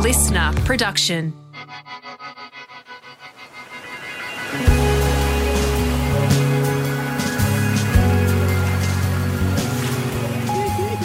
Listener 0.00 0.50
production. 0.64 1.30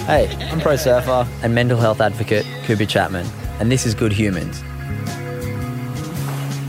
Hey, 0.05 0.33
I'm 0.49 0.61
pro 0.61 0.77
surfer 0.77 1.27
and 1.43 1.53
mental 1.53 1.77
health 1.77 1.99
advocate 1.99 2.45
Cooper 2.63 2.85
Chapman, 2.85 3.27
and 3.59 3.69
this 3.69 3.85
is 3.85 3.93
Good 3.93 4.13
Humans. 4.13 4.63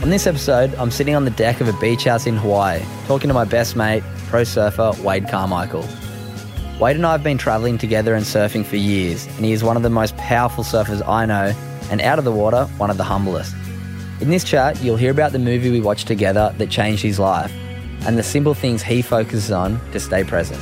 On 0.02 0.10
this 0.10 0.26
episode, 0.26 0.74
I'm 0.74 0.90
sitting 0.90 1.14
on 1.14 1.24
the 1.24 1.30
deck 1.30 1.60
of 1.60 1.68
a 1.68 1.72
beach 1.74 2.04
house 2.04 2.26
in 2.26 2.36
Hawaii, 2.36 2.82
talking 3.06 3.28
to 3.28 3.34
my 3.34 3.44
best 3.44 3.76
mate, 3.76 4.02
pro 4.26 4.42
surfer 4.42 4.90
Wade 5.04 5.28
Carmichael. 5.28 5.86
Wade 6.80 6.96
and 6.96 7.06
I 7.06 7.12
have 7.12 7.22
been 7.22 7.38
travelling 7.38 7.78
together 7.78 8.14
and 8.14 8.24
surfing 8.26 8.64
for 8.64 8.76
years, 8.76 9.26
and 9.36 9.44
he 9.44 9.52
is 9.52 9.62
one 9.62 9.76
of 9.76 9.84
the 9.84 9.90
most 9.90 10.16
powerful 10.16 10.64
surfers 10.64 11.06
I 11.06 11.24
know, 11.24 11.54
and 11.90 12.00
out 12.00 12.18
of 12.18 12.24
the 12.24 12.32
water, 12.32 12.64
one 12.78 12.90
of 12.90 12.96
the 12.96 13.04
humblest. 13.04 13.54
In 14.20 14.30
this 14.30 14.44
chat, 14.44 14.82
you'll 14.82 14.96
hear 14.96 15.10
about 15.10 15.32
the 15.32 15.38
movie 15.38 15.70
we 15.70 15.80
watched 15.80 16.06
together 16.06 16.54
that 16.58 16.70
changed 16.70 17.02
his 17.02 17.18
life, 17.18 17.52
and 18.06 18.16
the 18.16 18.22
simple 18.22 18.54
things 18.54 18.82
he 18.82 19.02
focuses 19.02 19.50
on 19.50 19.80
to 19.92 20.00
stay 20.00 20.24
present. 20.24 20.60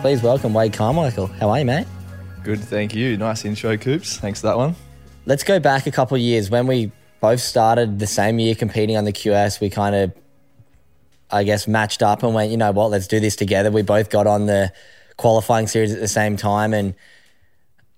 Please 0.00 0.22
welcome 0.22 0.54
Wade 0.54 0.72
Carmichael. 0.72 1.26
How 1.26 1.50
are 1.50 1.58
you, 1.58 1.66
mate? 1.66 1.86
Good, 2.42 2.60
thank 2.60 2.94
you. 2.94 3.18
Nice 3.18 3.44
intro, 3.44 3.76
Coops. 3.76 4.16
Thanks 4.16 4.40
for 4.40 4.46
that 4.46 4.56
one. 4.56 4.74
Let's 5.26 5.44
go 5.44 5.60
back 5.60 5.86
a 5.86 5.90
couple 5.90 6.14
of 6.14 6.22
years 6.22 6.48
when 6.48 6.66
we 6.66 6.90
both 7.20 7.40
started 7.40 7.98
the 7.98 8.06
same 8.06 8.38
year 8.38 8.54
competing 8.54 8.96
on 8.96 9.04
the 9.04 9.12
QS. 9.12 9.60
We 9.60 9.68
kind 9.68 9.94
of, 9.94 10.12
I 11.32 11.44
guess, 11.44 11.68
matched 11.68 12.02
up 12.02 12.22
and 12.22 12.34
went, 12.34 12.50
you 12.50 12.56
know 12.56 12.72
what, 12.72 12.90
let's 12.90 13.06
do 13.06 13.20
this 13.20 13.36
together. 13.36 13.70
We 13.70 13.82
both 13.82 14.10
got 14.10 14.26
on 14.26 14.46
the 14.46 14.72
qualifying 15.16 15.66
series 15.66 15.92
at 15.92 16.00
the 16.00 16.08
same 16.08 16.36
time. 16.36 16.74
And 16.74 16.94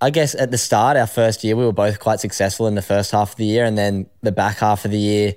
I 0.00 0.11
guess 0.11 0.34
at 0.34 0.50
the 0.50 0.58
start, 0.58 0.97
our 0.97 1.06
first 1.06 1.44
year, 1.44 1.56
we 1.56 1.64
were 1.64 1.72
both 1.72 2.00
quite 2.00 2.20
successful 2.20 2.66
in 2.66 2.74
the 2.74 2.83
first 2.83 3.11
half 3.12 3.33
of 3.33 3.36
the 3.36 3.47
year. 3.47 3.64
And 3.64 3.78
then 3.78 4.06
the 4.22 4.33
back 4.33 4.58
half 4.58 4.84
of 4.84 4.91
the 4.91 4.98
year, 4.98 5.34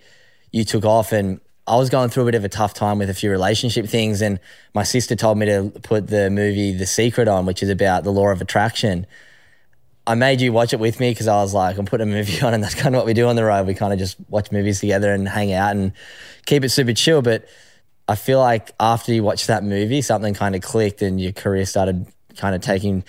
you 0.52 0.63
took 0.63 0.85
off 0.85 1.11
and 1.11 1.39
I 1.67 1.77
was 1.77 1.89
going 1.89 2.09
through 2.09 2.23
a 2.23 2.25
bit 2.27 2.35
of 2.35 2.45
a 2.45 2.49
tough 2.49 2.75
time 2.75 2.99
with 2.99 3.09
a 3.09 3.13
few 3.13 3.31
relationship 3.31 3.87
things, 3.87 4.21
and 4.21 4.39
my 4.75 4.83
sister 4.83 5.15
told 5.15 5.39
me 5.39 5.47
to 5.47 5.71
put 5.81 6.07
the 6.07 6.30
movie 6.30 6.73
The 6.73 6.85
Secret 6.85 7.27
on, 7.27 7.47
which 7.47 7.63
is 7.63 7.69
about 7.69 8.03
the 8.03 8.11
law 8.11 8.27
of 8.27 8.39
attraction. 8.39 9.07
I 10.05 10.13
made 10.13 10.41
you 10.41 10.53
watch 10.53 10.73
it 10.73 10.80
with 10.80 10.99
me 10.99 11.09
because 11.09 11.27
I 11.27 11.41
was 11.41 11.55
like, 11.55 11.80
I'm 11.80 11.85
putting 11.85 12.07
a 12.07 12.11
movie 12.11 12.39
on, 12.45 12.53
and 12.53 12.63
that's 12.63 12.75
kind 12.75 12.93
of 12.93 12.99
what 12.99 13.07
we 13.07 13.13
do 13.13 13.27
on 13.27 13.35
the 13.35 13.43
road. 13.43 13.65
We 13.65 13.73
kind 13.73 13.93
of 13.93 13.97
just 13.97 14.17
watch 14.30 14.52
movies 14.52 14.80
together 14.80 15.11
and 15.11 15.27
hang 15.27 15.53
out 15.53 15.75
and 15.75 15.91
keep 16.45 16.63
it 16.63 16.69
super 16.69 16.93
chill. 16.93 17.23
But 17.23 17.47
I 18.08 18.16
feel 18.16 18.39
like 18.39 18.72
after 18.80 19.14
you 19.14 19.23
watched 19.23 19.48
that 19.48 19.64
movie, 19.64 20.02
something 20.02 20.34
kind 20.34 20.56
of 20.56 20.61
clicked, 20.61 21.02
and 21.02 21.20
your 21.20 21.31
career 21.31 21.66
started 21.66 22.06
kind 22.38 22.56
of 22.56 22.61
taking 22.61 23.03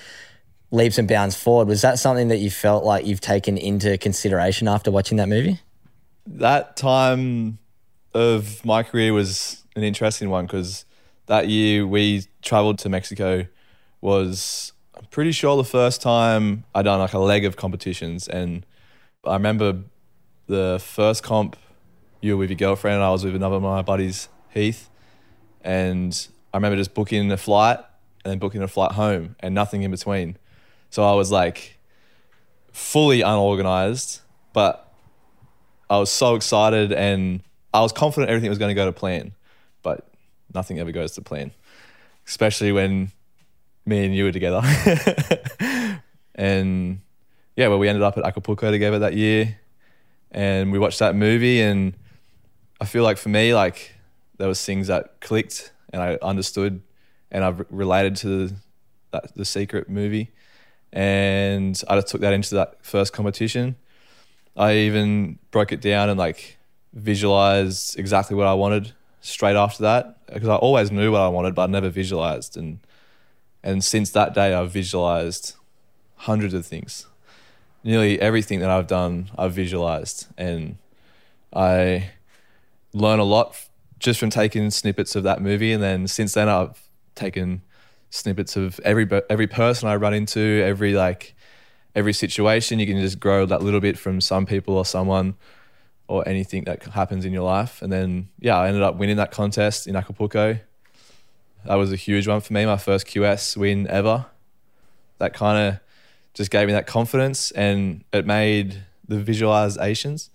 leaps 0.71 0.99
and 0.99 1.07
bounds 1.07 1.37
forward. 1.37 1.69
Was 1.69 1.83
that 1.83 1.99
something 1.99 2.29
that 2.29 2.39
you 2.39 2.51
felt 2.51 2.85
like 2.85 3.07
you've 3.07 3.21
taken 3.21 3.57
into 3.59 3.99
consideration 3.99 4.69
after 4.69 4.91
watching 4.91 5.19
that 5.19 5.29
movie? 5.29 5.61
That 6.27 6.77
time 6.77 7.59
of 8.15 8.65
my 8.65 8.83
career 8.83 9.13
was 9.13 9.63
an 9.77 9.83
interesting 9.83 10.31
one 10.31 10.47
because 10.47 10.85
that 11.27 11.49
year 11.49 11.87
we 11.87 12.25
traveled 12.43 12.79
to 12.81 12.89
Mexico 12.89 13.47
was 14.01 14.73
I'm 14.97 15.05
pretty 15.07 15.33
sure 15.33 15.57
the 15.57 15.65
first 15.65 16.01
time 16.01 16.65
I 16.75 16.83
done 16.83 16.99
like 16.99 17.13
a 17.13 17.19
leg 17.19 17.45
of 17.45 17.57
competitions 17.57 18.27
and 18.27 18.65
I 19.25 19.35
remember 19.35 19.83
the 20.47 20.81
first 20.83 21.23
comp 21.23 21.57
you 22.21 22.33
were 22.33 22.39
with 22.39 22.51
your 22.51 22.57
girlfriend 22.57 22.97
and 22.97 23.05
I 23.05 23.11
was 23.11 23.25
with 23.25 23.35
another 23.35 23.57
of 23.57 23.63
my 23.63 23.83
buddies 23.83 24.29
Heath 24.51 24.89
and 25.63 26.29
I 26.53 26.57
remember 26.57 26.77
just 26.77 26.95
booking 26.95 27.31
a 27.31 27.37
flight 27.37 27.79
and 28.25 28.31
then 28.31 28.39
booking 28.39 28.63
a 28.63 28.69
flight 28.69 28.93
home 28.93 29.37
and 29.41 29.55
nothing 29.55 29.83
in 29.83 29.91
between 29.91 30.37
so 30.91 31.05
I 31.05 31.15
was 31.15 31.31
like 31.31 31.79
fully 32.73 33.21
unorganized 33.23 34.21
but 34.53 34.93
I 35.89 35.99
was 35.99 36.11
so 36.11 36.35
excited 36.35 36.93
and 36.93 37.43
I 37.73 37.81
was 37.81 37.93
confident 37.93 38.31
everything 38.31 38.49
was 38.49 38.59
going 38.59 38.71
to 38.71 38.75
go 38.75 38.87
to 38.87 38.93
plan, 38.93 39.33
but 39.83 40.09
nothing 40.55 40.79
ever 40.79 40.93
goes 40.93 41.13
to 41.13 41.23
plan, 41.23 41.53
especially 42.27 42.73
when 42.73 43.13
me 43.85 44.05
and 44.05 44.15
you 44.15 44.25
were 44.25 44.33
together. 44.33 44.63
and 46.35 47.01
yeah, 47.55 47.69
well, 47.69 47.79
we 47.79 47.89
ended 47.89 48.03
up 48.03 48.17
at 48.17 48.25
Acapulco 48.25 48.71
together 48.71 49.01
that 49.01 49.15
year, 49.15 49.59
and 50.31 50.73
we 50.73 50.79
watched 50.79 51.01
that 51.01 51.15
movie, 51.15 51.61
and 51.61 51.93
I 52.81 52.87
feel 52.87 53.05
like 53.05 53.19
for 53.19 53.29
me, 53.29 53.55
like 53.55 53.93
there 54.39 54.49
was 54.49 54.65
things 54.65 54.87
that 54.89 55.21
clicked, 55.21 55.73
and 55.93 56.03
I 56.03 56.19
understood, 56.23 56.83
and 57.31 57.45
I've 57.45 57.65
related 57.71 58.17
to 58.17 58.51
that 59.13 59.35
the 59.35 59.45
secret 59.45 59.89
movie, 59.89 60.31
and 60.93 61.81
I 61.89 61.97
just 61.97 62.09
took 62.09 62.21
that 62.21 62.33
into 62.33 62.55
that 62.55 62.85
first 62.85 63.13
competition. 63.13 63.77
I 64.57 64.75
even 64.75 65.39
broke 65.51 65.73
it 65.73 65.81
down 65.81 66.09
and 66.09 66.19
like 66.19 66.57
visualized 66.93 67.99
exactly 67.99 68.35
what 68.37 68.47
I 68.47 68.55
wanted 68.55 68.93
straight 69.21 69.57
after 69.57 69.83
that 69.83 70.27
because 70.33 70.49
I 70.49 70.57
always 70.57 70.91
knew 70.91 71.13
what 71.13 71.21
I 71.21 71.29
wanted, 71.29 71.55
but 71.55 71.65
I 71.65 71.67
never 71.67 71.91
visualized. 71.91 72.57
And 72.57 72.81
and 73.63 73.85
since 73.85 74.11
that 74.13 74.33
day, 74.35 74.55
I've 74.55 74.71
visualized 74.71 75.55
hundreds 76.17 76.55
of 76.55 76.65
things. 76.65 77.07
Nearly 77.85 78.21
everything 78.21 78.61
that 78.61 78.71
I've 78.71 78.87
done, 78.87 79.31
I've 79.37 79.53
visualized, 79.53 80.27
and 80.39 80.79
I 81.53 82.11
learn 82.93 83.19
a 83.19 83.25
lot 83.25 83.57
just 83.99 84.21
from 84.21 84.31
taking 84.31 84.71
snippets 84.71 85.17
of 85.17 85.23
that 85.25 85.41
movie. 85.41 85.73
And 85.73 85.83
then 85.83 86.07
since 86.07 86.35
then, 86.35 86.49
I've 86.49 86.81
taken 87.15 87.63
snippets 88.11 88.57
of 88.57 88.81
every 88.81 89.09
every 89.29 89.47
person 89.47 89.89
I 89.89 89.97
run 89.97 90.15
into, 90.15 90.63
every 90.65 90.95
like 90.95 91.35
every 91.95 92.13
situation. 92.13 92.79
You 92.79 92.87
can 92.87 93.01
just 93.01 93.21
grow 93.21 93.47
that 93.47 93.63
little 93.63 93.81
bit 93.81 93.99
from 93.99 94.21
some 94.21 94.47
people 94.47 94.77
or 94.77 94.85
someone 94.85 95.35
or 96.09 96.27
anything 96.29 96.65
that 96.65 96.85
happens 96.85 97.25
in 97.25 97.33
your 97.33 97.43
life. 97.43 97.83
And 97.83 97.93
then, 97.93 98.29
yeah, 98.39 98.57
I 98.57 98.69
ended 98.69 98.83
up 98.83 98.97
winning 98.97 99.17
that 99.17 99.33
contest 99.33 99.89
in 99.89 99.97
Acapulco. 99.97 100.61
That 101.65 101.75
was 101.75 101.93
a 101.93 101.97
huge 101.97 102.29
one 102.29 102.41
for 102.41 102.53
me, 102.53 102.65
my 102.65 102.77
first 102.77 103.09
QS 103.09 103.57
win 103.57 103.89
ever. 103.89 104.27
That 105.19 105.35
kind 105.35 105.69
of 105.69 105.81
just 106.33 106.51
gave 106.51 106.69
me 106.69 106.75
that 106.75 106.87
confidence 106.87 107.51
and 107.51 108.05
it 108.13 108.25
made 108.25 108.85
the 109.09 109.17
visualizations 109.17 110.29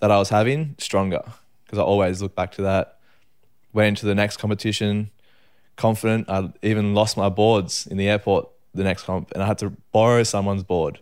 that 0.00 0.10
I 0.10 0.18
was 0.18 0.30
having 0.30 0.74
stronger 0.78 1.22
because 1.64 1.78
I 1.78 1.82
always 1.82 2.22
look 2.22 2.34
back 2.34 2.52
to 2.52 2.62
that. 2.62 2.98
Went 3.72 3.88
into 3.88 4.06
the 4.06 4.14
next 4.14 4.36
competition 4.36 5.10
confident. 5.76 6.28
I 6.28 6.52
even 6.62 6.94
lost 6.94 7.16
my 7.16 7.28
boards 7.28 7.86
in 7.86 7.96
the 7.96 8.08
airport 8.08 8.48
the 8.74 8.84
next 8.84 9.04
comp 9.04 9.30
and 9.32 9.42
I 9.42 9.46
had 9.46 9.58
to 9.58 9.70
borrow 9.92 10.22
someone's 10.24 10.64
board. 10.64 10.98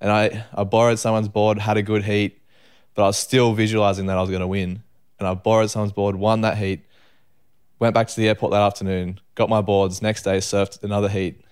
And 0.00 0.10
I, 0.10 0.44
I 0.54 0.64
borrowed 0.64 0.98
someone's 0.98 1.28
board, 1.28 1.58
had 1.58 1.76
a 1.76 1.82
good 1.82 2.04
heat, 2.04 2.40
but 2.94 3.02
I 3.02 3.06
was 3.06 3.18
still 3.18 3.52
visualizing 3.52 4.06
that 4.06 4.16
I 4.16 4.20
was 4.20 4.30
going 4.30 4.40
to 4.40 4.46
win. 4.46 4.82
And 5.18 5.28
I 5.28 5.34
borrowed 5.34 5.70
someone's 5.70 5.92
board, 5.92 6.16
won 6.16 6.40
that 6.42 6.56
heat, 6.56 6.84
went 7.78 7.94
back 7.94 8.06
to 8.08 8.16
the 8.16 8.28
airport 8.28 8.52
that 8.52 8.62
afternoon, 8.62 9.20
got 9.34 9.48
my 9.48 9.60
boards, 9.60 10.00
next 10.00 10.22
day 10.22 10.38
surfed 10.38 10.82
another 10.82 11.08
heat, 11.08 11.42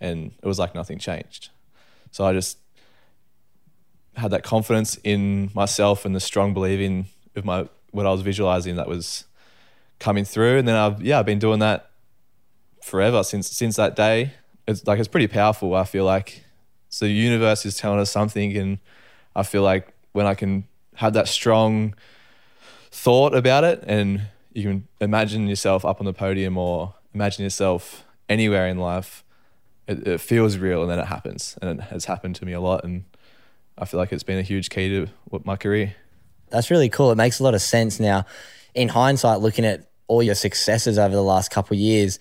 and 0.00 0.32
it 0.42 0.46
was 0.46 0.58
like 0.58 0.74
nothing 0.74 0.98
changed. 0.98 1.48
So 2.12 2.24
I 2.24 2.32
just 2.32 2.58
had 4.14 4.30
that 4.30 4.44
confidence 4.44 4.98
in 5.02 5.50
myself 5.54 6.04
and 6.04 6.14
the 6.14 6.20
strong 6.20 6.54
believing 6.54 7.06
of 7.38 7.44
my 7.44 7.68
what 7.90 8.06
I 8.06 8.10
was 8.10 8.20
visualizing 8.20 8.76
that 8.76 8.88
was 8.88 9.24
coming 9.98 10.24
through. 10.24 10.58
And 10.58 10.68
then 10.68 10.76
I've 10.76 11.02
yeah, 11.02 11.18
I've 11.18 11.26
been 11.26 11.38
doing 11.38 11.60
that 11.60 11.90
forever 12.82 13.22
since 13.22 13.50
since 13.50 13.76
that 13.76 13.96
day. 13.96 14.32
It's 14.66 14.86
like 14.86 14.98
it's 14.98 15.08
pretty 15.08 15.28
powerful, 15.28 15.74
I 15.74 15.84
feel 15.84 16.04
like. 16.04 16.44
So 16.90 17.04
the 17.04 17.12
universe 17.12 17.66
is 17.66 17.76
telling 17.76 18.00
us 18.00 18.10
something 18.10 18.56
and 18.56 18.78
I 19.34 19.42
feel 19.42 19.62
like 19.62 19.92
when 20.12 20.26
I 20.26 20.34
can 20.34 20.64
have 20.96 21.12
that 21.12 21.28
strong 21.28 21.94
thought 22.90 23.34
about 23.34 23.64
it 23.64 23.84
and 23.86 24.22
you 24.52 24.62
can 24.64 24.88
imagine 25.00 25.46
yourself 25.46 25.84
up 25.84 26.00
on 26.00 26.06
the 26.06 26.12
podium 26.12 26.56
or 26.56 26.94
imagine 27.14 27.44
yourself 27.44 28.04
anywhere 28.28 28.66
in 28.66 28.78
life, 28.78 29.22
it, 29.86 30.06
it 30.06 30.20
feels 30.20 30.56
real 30.56 30.82
and 30.82 30.90
then 30.90 30.98
it 30.98 31.06
happens. 31.06 31.56
And 31.62 31.78
it 31.78 31.84
has 31.84 32.06
happened 32.06 32.36
to 32.36 32.44
me 32.44 32.52
a 32.52 32.60
lot. 32.60 32.84
And 32.84 33.04
I 33.76 33.84
feel 33.84 33.98
like 33.98 34.12
it's 34.12 34.22
been 34.22 34.38
a 34.38 34.42
huge 34.42 34.70
key 34.70 34.88
to 34.88 35.08
my 35.44 35.56
career. 35.56 35.94
That's 36.50 36.70
really 36.70 36.88
cool. 36.88 37.10
It 37.10 37.16
makes 37.16 37.40
a 37.40 37.44
lot 37.44 37.54
of 37.54 37.62
sense 37.62 38.00
now. 38.00 38.26
In 38.74 38.88
hindsight, 38.88 39.40
looking 39.40 39.64
at 39.64 39.90
all 40.06 40.22
your 40.22 40.34
successes 40.34 40.98
over 40.98 41.14
the 41.14 41.22
last 41.22 41.50
couple 41.50 41.74
of 41.74 41.80
years, 41.80 42.18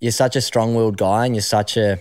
you're 0.00 0.12
such 0.12 0.36
a 0.36 0.40
strong-willed 0.40 0.96
guy, 0.96 1.26
and 1.26 1.34
you're 1.34 1.42
such 1.42 1.76
a. 1.76 2.00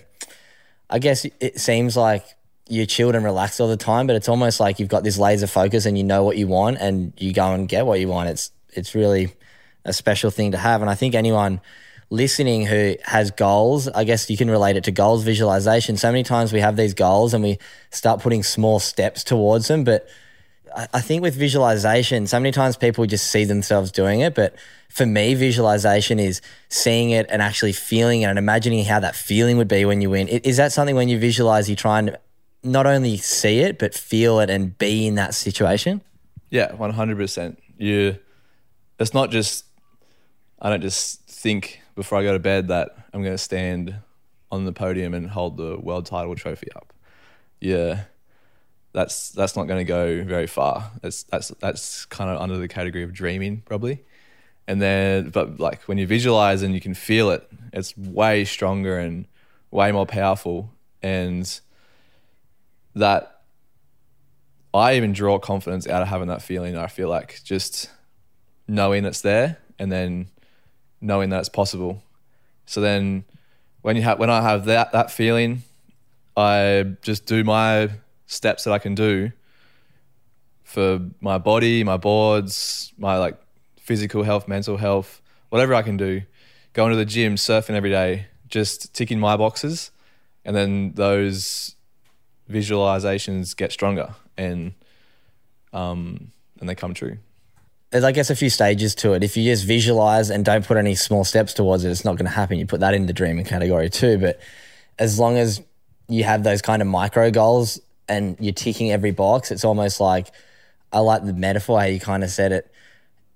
I 0.89 0.99
guess 0.99 1.25
it 1.39 1.59
seems 1.59 1.95
like 1.95 2.25
you're 2.67 2.85
chilled 2.85 3.15
and 3.15 3.25
relaxed 3.25 3.59
all 3.59 3.67
the 3.67 3.77
time, 3.77 4.07
but 4.07 4.15
it's 4.15 4.29
almost 4.29 4.59
like 4.59 4.79
you've 4.79 4.89
got 4.89 5.03
this 5.03 5.17
laser 5.17 5.47
focus 5.47 5.85
and 5.85 5.97
you 5.97 6.03
know 6.03 6.23
what 6.23 6.37
you 6.37 6.47
want, 6.47 6.77
and 6.79 7.13
you 7.17 7.33
go 7.33 7.53
and 7.53 7.67
get 7.67 7.85
what 7.85 7.99
you 7.99 8.07
want. 8.07 8.29
It's 8.29 8.51
it's 8.71 8.95
really 8.95 9.33
a 9.85 9.93
special 9.93 10.31
thing 10.31 10.51
to 10.51 10.57
have, 10.57 10.81
and 10.81 10.89
I 10.89 10.95
think 10.95 11.15
anyone 11.15 11.61
listening 12.09 12.65
who 12.65 12.95
has 13.03 13.31
goals, 13.31 13.87
I 13.87 14.03
guess 14.03 14.29
you 14.29 14.37
can 14.37 14.49
relate 14.49 14.75
it 14.75 14.83
to 14.83 14.91
goals 14.91 15.23
visualization. 15.23 15.97
So 15.97 16.11
many 16.11 16.23
times 16.23 16.53
we 16.53 16.59
have 16.59 16.77
these 16.77 16.93
goals 16.93 17.33
and 17.33 17.43
we 17.43 17.57
start 17.89 18.21
putting 18.21 18.43
small 18.43 18.79
steps 18.79 19.23
towards 19.23 19.67
them. 19.67 19.83
But 19.83 20.07
I 20.75 21.01
think 21.01 21.21
with 21.21 21.35
visualization, 21.35 22.25
so 22.25 22.39
many 22.39 22.51
times 22.51 22.77
people 22.77 23.05
just 23.05 23.29
see 23.29 23.43
themselves 23.43 23.91
doing 23.91 24.21
it. 24.21 24.33
But 24.33 24.55
for 24.89 25.05
me, 25.05 25.33
visualization 25.35 26.19
is 26.19 26.41
seeing 26.69 27.11
it 27.11 27.27
and 27.29 27.41
actually 27.41 27.73
feeling 27.73 28.21
it 28.21 28.25
and 28.25 28.39
imagining 28.39 28.83
how 28.85 28.99
that 28.99 29.15
feeling 29.15 29.57
would 29.57 29.67
be 29.67 29.85
when 29.85 30.01
you 30.01 30.09
win. 30.09 30.27
Is 30.27 30.57
that 30.57 30.71
something 30.71 30.95
when 30.95 31.09
you 31.09 31.19
visualize, 31.19 31.69
you 31.69 31.75
try 31.75 31.99
and 31.99 32.17
not 32.63 32.85
only 32.87 33.17
see 33.17 33.59
it, 33.59 33.77
but 33.77 33.93
feel 33.93 34.39
it 34.39 34.49
and 34.49 34.77
be 34.77 35.05
in 35.05 35.15
that 35.15 35.35
situation? 35.35 36.01
Yeah, 36.49 36.71
100%. 36.71 37.57
You, 37.77 38.17
it's 38.99 39.13
not 39.13 39.31
just, 39.31 39.65
I 40.59 40.69
don't 40.69 40.81
just 40.81 41.21
think 41.27 41.81
before 41.95 42.17
I 42.17 42.23
go 42.23 42.33
to 42.33 42.39
bed 42.39 42.69
that 42.69 42.95
I'm 43.13 43.21
going 43.21 43.33
to 43.33 43.37
stand 43.37 43.95
on 44.51 44.65
the 44.65 44.73
podium 44.73 45.13
and 45.13 45.29
hold 45.29 45.57
the 45.57 45.77
world 45.79 46.05
title 46.05 46.35
trophy 46.35 46.71
up. 46.75 46.93
Yeah, 47.59 48.03
that's 48.93 49.31
that's 49.31 49.55
not 49.55 49.67
going 49.67 49.79
to 49.79 49.83
go 49.83 50.23
very 50.23 50.47
far. 50.47 50.91
That's 51.01 51.23
that's 51.23 51.49
that's 51.59 52.05
kind 52.05 52.29
of 52.29 52.41
under 52.41 52.57
the 52.57 52.67
category 52.67 53.03
of 53.03 53.11
dreaming 53.11 53.63
probably. 53.65 54.03
And 54.67 54.81
then, 54.81 55.29
but 55.29 55.59
like 55.59 55.81
when 55.83 55.97
you 55.97 56.07
visualize 56.07 56.61
and 56.61 56.73
you 56.73 56.79
can 56.79 56.93
feel 56.93 57.31
it, 57.31 57.45
it's 57.73 57.97
way 57.97 58.45
stronger 58.45 58.97
and 58.97 59.25
way 59.71 59.91
more 59.91 60.05
powerful. 60.05 60.71
And 61.01 61.59
that 62.95 63.41
I 64.73 64.95
even 64.95 65.11
draw 65.11 65.37
confidence 65.39 65.87
out 65.87 66.01
of 66.01 66.07
having 66.07 66.27
that 66.29 66.41
feeling. 66.41 66.77
I 66.77 66.87
feel 66.87 67.09
like 67.09 67.41
just 67.43 67.89
knowing 68.67 69.05
it's 69.05 69.21
there 69.21 69.57
and 69.77 69.91
then 69.91 70.27
knowing 71.01 71.29
that 71.29 71.39
it's 71.39 71.49
possible. 71.49 72.01
So 72.65 72.79
then 72.79 73.25
when 73.81 73.95
you 73.95 74.03
have 74.03 74.19
when 74.19 74.29
I 74.29 74.41
have 74.41 74.65
that 74.65 74.93
that 74.93 75.11
feeling, 75.11 75.63
I 76.37 76.95
just 77.01 77.25
do 77.25 77.43
my 77.43 77.89
steps 78.25 78.63
that 78.63 78.71
I 78.71 78.79
can 78.79 78.95
do 78.95 79.31
for 80.63 80.99
my 81.21 81.37
body, 81.37 81.83
my 81.83 81.97
boards, 81.97 82.93
my 82.97 83.17
like 83.17 83.37
physical 83.79 84.23
health, 84.23 84.47
mental 84.47 84.77
health, 84.77 85.21
whatever 85.49 85.73
I 85.73 85.81
can 85.81 85.97
do. 85.97 86.21
Going 86.73 86.91
to 86.91 86.97
the 86.97 87.05
gym, 87.05 87.35
surfing 87.35 87.75
every 87.75 87.91
day, 87.91 88.27
just 88.47 88.93
ticking 88.95 89.19
my 89.19 89.37
boxes, 89.37 89.91
and 90.43 90.55
then 90.55 90.93
those 90.93 91.75
visualizations 92.49 93.55
get 93.55 93.71
stronger 93.71 94.15
and 94.37 94.73
um 95.71 96.31
and 96.59 96.67
they 96.67 96.75
come 96.75 96.93
true 96.93 97.17
there's, 97.93 98.03
I 98.03 98.11
guess, 98.11 98.31
a 98.31 98.35
few 98.35 98.49
stages 98.49 98.95
to 98.95 99.13
it. 99.13 99.23
If 99.23 99.37
you 99.37 99.43
just 99.43 99.65
visualize 99.65 100.31
and 100.31 100.43
don't 100.43 100.65
put 100.65 100.77
any 100.77 100.95
small 100.95 101.23
steps 101.23 101.53
towards 101.53 101.85
it, 101.85 101.91
it's 101.91 102.03
not 102.03 102.15
going 102.15 102.25
to 102.25 102.31
happen. 102.31 102.57
You 102.57 102.65
put 102.65 102.79
that 102.79 102.95
in 102.95 103.05
the 103.05 103.13
dreaming 103.13 103.45
category 103.45 103.87
too. 103.87 104.17
But 104.17 104.39
as 104.97 105.19
long 105.19 105.37
as 105.37 105.61
you 106.07 106.23
have 106.23 106.43
those 106.43 106.59
kind 106.63 106.81
of 106.81 106.87
micro 106.87 107.29
goals 107.29 107.79
and 108.07 108.37
you're 108.39 108.53
ticking 108.53 108.91
every 108.91 109.11
box, 109.11 109.51
it's 109.51 109.63
almost 109.63 109.99
like 109.99 110.31
I 110.91 110.99
like 110.99 111.25
the 111.25 111.33
metaphor 111.33 111.79
how 111.79 111.85
you 111.85 111.99
kind 111.99 112.23
of 112.23 112.29
said 112.29 112.51
it. 112.51 112.71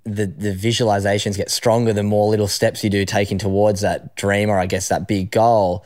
The 0.03 0.25
the 0.25 0.53
visualizations 0.53 1.35
get 1.35 1.51
stronger 1.51 1.93
the 1.93 2.03
more 2.03 2.29
little 2.29 2.47
steps 2.47 2.83
you 2.83 2.89
do 2.89 3.05
taking 3.05 3.37
towards 3.37 3.81
that 3.81 4.15
dream 4.15 4.49
or 4.49 4.57
I 4.57 4.65
guess 4.65 4.89
that 4.89 5.07
big 5.07 5.31
goal. 5.31 5.85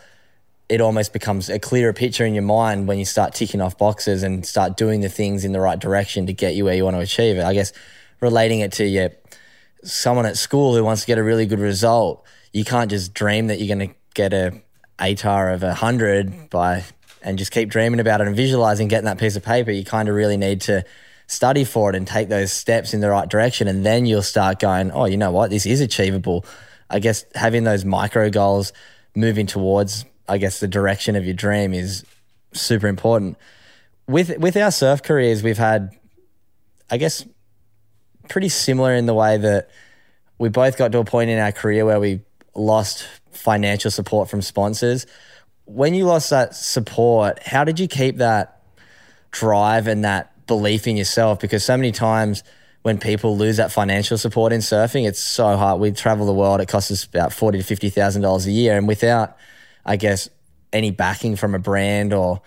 It 0.70 0.80
almost 0.80 1.12
becomes 1.12 1.50
a 1.50 1.60
clearer 1.60 1.92
picture 1.92 2.26
in 2.26 2.34
your 2.34 2.44
mind 2.44 2.88
when 2.88 2.98
you 2.98 3.04
start 3.04 3.34
ticking 3.34 3.60
off 3.60 3.78
boxes 3.78 4.24
and 4.24 4.46
start 4.46 4.78
doing 4.78 5.02
the 5.02 5.10
things 5.10 5.44
in 5.44 5.52
the 5.52 5.60
right 5.60 5.78
direction 5.78 6.28
to 6.28 6.34
get 6.34 6.56
you 6.56 6.66
where 6.66 6.76
you 6.76 6.86
want 6.86 6.96
to 6.96 7.02
achieve 7.02 7.38
it. 7.38 7.44
I 7.44 7.54
guess 7.54 7.74
relating 8.22 8.62
it 8.62 8.72
to 8.74 8.86
yeah, 8.86 9.10
someone 9.84 10.26
at 10.26 10.38
school 10.38 10.76
who 10.76 10.84
wants 10.84 11.02
to 11.02 11.08
get 11.08 11.18
a 11.18 11.24
really 11.24 11.46
good 11.46 11.60
result, 11.60 12.26
you 12.54 12.64
can't 12.64 12.90
just 12.90 13.14
dream 13.14 13.48
that 13.48 13.60
you're 13.60 13.76
going 13.76 13.90
to 13.90 13.96
get 14.14 14.34
a 14.34 14.62
ATAR 15.00 15.54
of 15.54 15.64
100 15.64 16.50
by 16.50 16.86
and 17.22 17.38
just 17.38 17.52
keep 17.52 17.70
dreaming 17.70 18.00
about 18.00 18.22
it 18.22 18.28
and 18.28 18.36
visualizing 18.36 18.88
getting 18.88 19.06
that 19.06 19.18
piece 19.18 19.36
of 19.36 19.44
paper. 19.44 19.72
You 19.72 19.86
kind 19.86 20.10
of 20.10 20.16
really 20.16 20.38
need 20.38 20.62
to 20.62 20.84
study 21.28 21.64
for 21.64 21.90
it 21.90 21.96
and 21.96 22.06
take 22.06 22.30
those 22.30 22.52
steps 22.52 22.94
in 22.94 23.00
the 23.00 23.10
right 23.10 23.30
direction. 23.30 23.68
And 23.68 23.86
then 23.86 24.06
you'll 24.06 24.22
start 24.22 24.60
going, 24.60 24.92
oh, 24.92 25.06
you 25.06 25.18
know 25.18 25.32
what? 25.32 25.50
This 25.50 25.66
is 25.66 25.80
achievable. 25.80 26.46
I 26.90 27.00
guess 27.00 27.26
having 27.36 27.64
those 27.64 27.86
micro 27.86 28.30
goals 28.30 28.74
moving 29.16 29.48
towards, 29.48 30.06
I 30.28 30.38
guess, 30.38 30.60
the 30.60 30.68
direction 30.68 31.16
of 31.16 31.26
your 31.26 31.34
dream 31.34 31.74
is 31.74 32.04
super 32.54 32.88
important. 32.88 33.38
With, 34.08 34.38
with 34.40 34.58
our 34.58 34.72
surf 34.72 35.04
careers, 35.04 35.42
we've 35.42 35.58
had, 35.58 35.96
I 36.90 36.98
guess, 36.98 37.26
pretty 38.28 38.50
similar 38.50 38.94
in 38.94 39.06
the 39.06 39.14
way 39.14 39.38
that 39.38 39.70
we 40.38 40.50
both 40.50 40.78
got 40.78 40.92
to 40.92 41.00
a 41.00 41.06
point 41.06 41.30
in 41.30 41.40
our 41.40 41.52
career 41.52 41.86
where 41.86 42.00
we 42.00 42.22
lost 42.56 43.08
financial 43.32 43.92
support 43.92 44.30
from 44.30 44.42
sponsors. 44.42 45.06
When 45.74 45.94
you 45.94 46.06
lost 46.06 46.30
that 46.32 46.54
support, 46.54 47.42
how 47.44 47.64
did 47.64 47.80
you 47.80 47.88
keep 47.88 48.18
that 48.18 48.62
drive 49.32 49.88
and 49.88 50.04
that 50.04 50.46
belief 50.46 50.86
in 50.86 50.98
yourself? 50.98 51.40
Because 51.40 51.64
so 51.64 51.78
many 51.78 51.94
times 51.94 52.44
when 52.82 52.98
people 52.98 53.38
lose 53.38 53.58
that 53.58 53.72
financial 53.72 54.18
support 54.18 54.52
in 54.52 54.60
surfing, 54.60 55.08
it's 55.08 55.22
so 55.22 55.56
hard. 55.56 55.80
We 55.80 55.92
travel 55.92 56.26
the 56.26 56.34
world; 56.34 56.60
it 56.60 56.68
costs 56.68 56.92
us 56.92 57.06
about 57.06 57.32
forty 57.32 57.58
to 57.58 57.64
fifty 57.64 57.90
thousand 57.90 58.22
dollars 58.22 58.48
a 58.48 58.52
year, 58.52 58.78
and 58.78 58.86
without, 58.86 59.38
I 59.86 59.96
guess, 59.96 60.30
any 60.74 60.92
backing 60.92 61.38
from 61.38 61.56
a 61.56 61.60
brand 61.60 62.12
or 62.12 62.42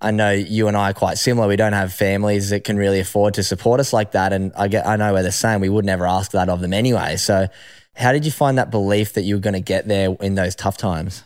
I 0.00 0.10
know 0.10 0.32
you 0.32 0.66
and 0.68 0.76
I 0.76 0.90
are 0.90 0.94
quite 0.94 1.16
similar. 1.16 1.46
We 1.46 1.56
don't 1.56 1.72
have 1.72 1.92
families 1.92 2.50
that 2.50 2.64
can 2.64 2.76
really 2.76 3.00
afford 3.00 3.34
to 3.34 3.42
support 3.42 3.78
us 3.80 3.92
like 3.92 4.12
that. 4.12 4.32
And 4.32 4.52
I 4.54 4.68
get, 4.68 4.86
I 4.86 4.96
know 4.96 5.12
we're 5.12 5.22
the 5.22 5.32
same. 5.32 5.60
We 5.60 5.68
would 5.68 5.84
never 5.84 6.06
ask 6.06 6.32
that 6.32 6.48
of 6.48 6.60
them 6.60 6.74
anyway. 6.74 7.16
So, 7.16 7.48
how 7.94 8.12
did 8.12 8.26
you 8.26 8.32
find 8.32 8.58
that 8.58 8.70
belief 8.70 9.14
that 9.14 9.22
you 9.22 9.36
were 9.36 9.40
going 9.40 9.54
to 9.54 9.60
get 9.60 9.86
there 9.86 10.14
in 10.20 10.34
those 10.34 10.54
tough 10.56 10.76
times? 10.76 11.22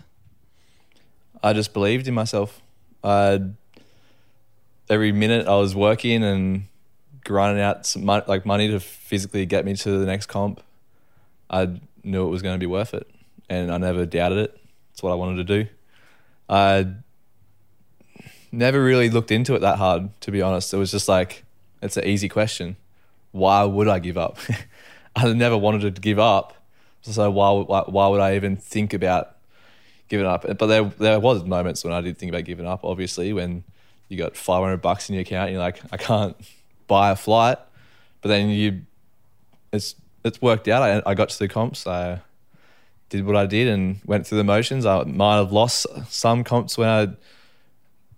I 1.43 1.52
just 1.52 1.73
believed 1.73 2.08
in 2.08 2.14
myself. 2.14 2.61
I'd, 3.05 3.55
every 4.90 5.12
minute 5.12 5.46
I 5.46 5.56
was 5.56 5.75
working 5.75 6.25
and 6.25 6.64
grinding 7.25 7.62
out 7.62 7.87
some 7.87 8.05
money, 8.05 8.25
like 8.26 8.46
money 8.46 8.69
to 8.69 8.81
physically 8.81 9.46
get 9.46 9.64
me 9.64 9.75
to 9.76 9.99
the 9.99 10.06
next 10.06 10.26
comp. 10.26 10.62
I 11.51 11.81
knew 12.03 12.27
it 12.27 12.31
was 12.31 12.43
going 12.43 12.55
to 12.55 12.58
be 12.58 12.67
worth 12.67 12.94
it, 12.94 13.08
and 13.48 13.70
I 13.70 13.79
never 13.79 14.06
doubted 14.06 14.39
it. 14.39 14.60
It's 14.93 15.03
what 15.03 15.13
I 15.13 15.15
wanted 15.15 15.46
to 15.46 15.65
do. 15.65 15.70
I 16.48 16.86
never 18.51 18.82
really 18.82 19.10
looked 19.10 19.31
into 19.31 19.55
it 19.55 19.60
that 19.60 19.79
hard, 19.79 20.19
to 20.22 20.31
be 20.31 20.43
honest. 20.43 20.72
It 20.72 20.79
was 20.79 20.91
just 20.91 21.08
like, 21.08 21.44
it's 21.82 21.96
an 21.96 22.05
easy 22.05 22.29
question. 22.29 22.77
Why 23.31 23.65
would 23.65 23.89
I 23.89 23.98
give 23.98 24.19
up? 24.19 24.39
I 25.17 25.32
never 25.32 25.56
wanted 25.56 25.94
to 25.94 26.01
give 26.01 26.19
up. 26.19 26.55
So 27.03 27.31
why, 27.31 27.51
why, 27.53 27.82
why 27.86 28.08
would 28.08 28.20
I 28.20 28.36
even 28.36 28.56
think 28.56 28.93
about 28.93 29.38
giving 30.08 30.27
up? 30.27 30.46
But 30.58 30.67
there, 30.67 30.84
there 30.84 31.20
was 31.20 31.44
moments 31.44 31.84
when 31.84 31.93
I 31.93 32.00
did 32.00 32.19
think 32.19 32.31
about 32.31 32.44
giving 32.44 32.67
up, 32.67 32.84
obviously, 32.84 33.32
when 33.32 33.65
you 34.08 34.17
got 34.17 34.36
500 34.36 34.79
bucks 34.79 35.08
in 35.08 35.15
your 35.15 35.22
account 35.22 35.48
and 35.48 35.55
you're 35.55 35.62
like, 35.62 35.81
I 35.93 35.96
can't 35.96 36.36
buy 36.86 37.10
a 37.10 37.17
flight. 37.17 37.58
But 38.20 38.31
then 38.31 38.50
you, 38.50 38.82
it's, 39.72 39.94
it's 40.24 40.41
worked 40.43 40.69
out. 40.69 40.82
I, 40.82 41.03
I 41.10 41.15
got 41.15 41.29
to 41.29 41.38
the 41.38 41.48
comps. 41.48 41.86
I 41.86 42.20
did 43.10 43.24
what 43.24 43.36
I 43.36 43.46
did 43.46 43.69
and 43.69 44.00
went 44.05 44.27
through 44.27 44.38
the 44.38 44.44
motions. 44.44 44.84
I 44.84 45.05
might 45.05 45.36
have 45.36 45.53
lost 45.53 45.86
some 46.08 46.44
comps 46.44 46.77
when 46.77 46.88
I 46.88 47.08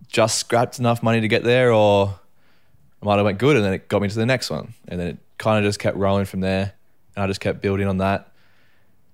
just 0.09 0.39
scrapped 0.39 0.79
enough 0.79 1.03
money 1.03 1.21
to 1.21 1.29
get 1.29 1.45
there, 1.45 1.73
or 1.73 2.19
I 3.03 3.07
might 3.07 3.17
have 3.17 3.25
went 3.25 3.39
good 3.39 3.57
and 3.57 3.65
then 3.65 3.73
it 3.73 3.89
got 3.89 4.03
me 4.03 4.09
to 4.09 4.15
the 4.15 4.27
next 4.27 4.51
one, 4.51 4.75
and 4.89 4.99
then 4.99 5.07
it 5.09 5.19
kind 5.39 5.65
of 5.65 5.69
just 5.69 5.79
kept 5.79 5.97
rolling 5.97 6.25
from 6.25 6.41
there, 6.41 6.73
and 7.15 7.23
I 7.23 7.27
just 7.27 7.41
kept 7.41 7.61
building 7.63 7.87
on 7.87 7.99
that. 7.99 8.33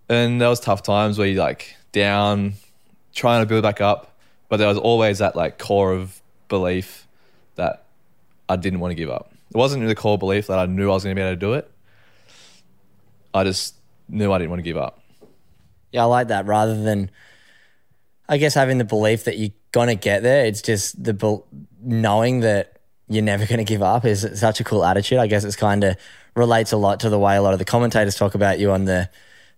And 0.08 0.40
there 0.40 0.48
was 0.48 0.60
tough 0.60 0.82
times 0.82 1.18
where 1.18 1.26
you 1.26 1.38
like 1.38 1.76
down, 1.92 2.54
trying 3.16 3.42
to 3.42 3.46
build 3.46 3.62
back 3.62 3.80
up, 3.80 4.16
but 4.48 4.58
there 4.58 4.68
was 4.68 4.78
always 4.78 5.18
that 5.18 5.34
like 5.34 5.58
core 5.58 5.92
of 5.92 6.20
belief 6.48 7.08
that 7.56 7.84
I 8.48 8.56
didn't 8.56 8.78
want 8.80 8.92
to 8.92 8.94
give 8.94 9.10
up. 9.10 9.32
It 9.50 9.56
wasn't 9.56 9.86
the 9.86 9.94
core 9.94 10.18
belief 10.18 10.46
that 10.48 10.58
I 10.58 10.66
knew 10.66 10.90
I 10.90 10.94
was 10.94 11.02
going 11.02 11.16
to 11.16 11.20
be 11.20 11.24
able 11.24 11.34
to 11.34 11.40
do 11.40 11.54
it. 11.54 11.70
I 13.34 13.42
just 13.44 13.74
knew 14.08 14.32
I 14.32 14.38
didn't 14.38 14.50
want 14.50 14.60
to 14.60 14.64
give 14.64 14.76
up. 14.76 15.00
Yeah, 15.92 16.02
I 16.02 16.04
like 16.04 16.28
that. 16.28 16.46
Rather 16.46 16.80
than, 16.80 17.10
I 18.28 18.36
guess, 18.36 18.54
having 18.54 18.78
the 18.78 18.84
belief 18.84 19.24
that 19.24 19.38
you're 19.38 19.50
going 19.72 19.88
to 19.88 19.94
get 19.94 20.22
there. 20.22 20.44
It's 20.44 20.62
just 20.62 21.02
the 21.02 21.42
knowing 21.80 22.40
that 22.40 22.80
you're 23.08 23.22
never 23.22 23.46
going 23.46 23.58
to 23.58 23.64
give 23.64 23.82
up 23.82 24.04
is 24.04 24.26
such 24.34 24.60
a 24.60 24.64
cool 24.64 24.84
attitude. 24.84 25.18
I 25.18 25.26
guess 25.26 25.44
it's 25.44 25.56
kind 25.56 25.84
of 25.84 25.96
relates 26.34 26.72
a 26.72 26.76
lot 26.76 27.00
to 27.00 27.08
the 27.08 27.18
way 27.18 27.36
a 27.36 27.42
lot 27.42 27.52
of 27.52 27.58
the 27.58 27.64
commentators 27.64 28.14
talk 28.14 28.34
about 28.34 28.58
you 28.58 28.70
on 28.70 28.84
the 28.84 29.08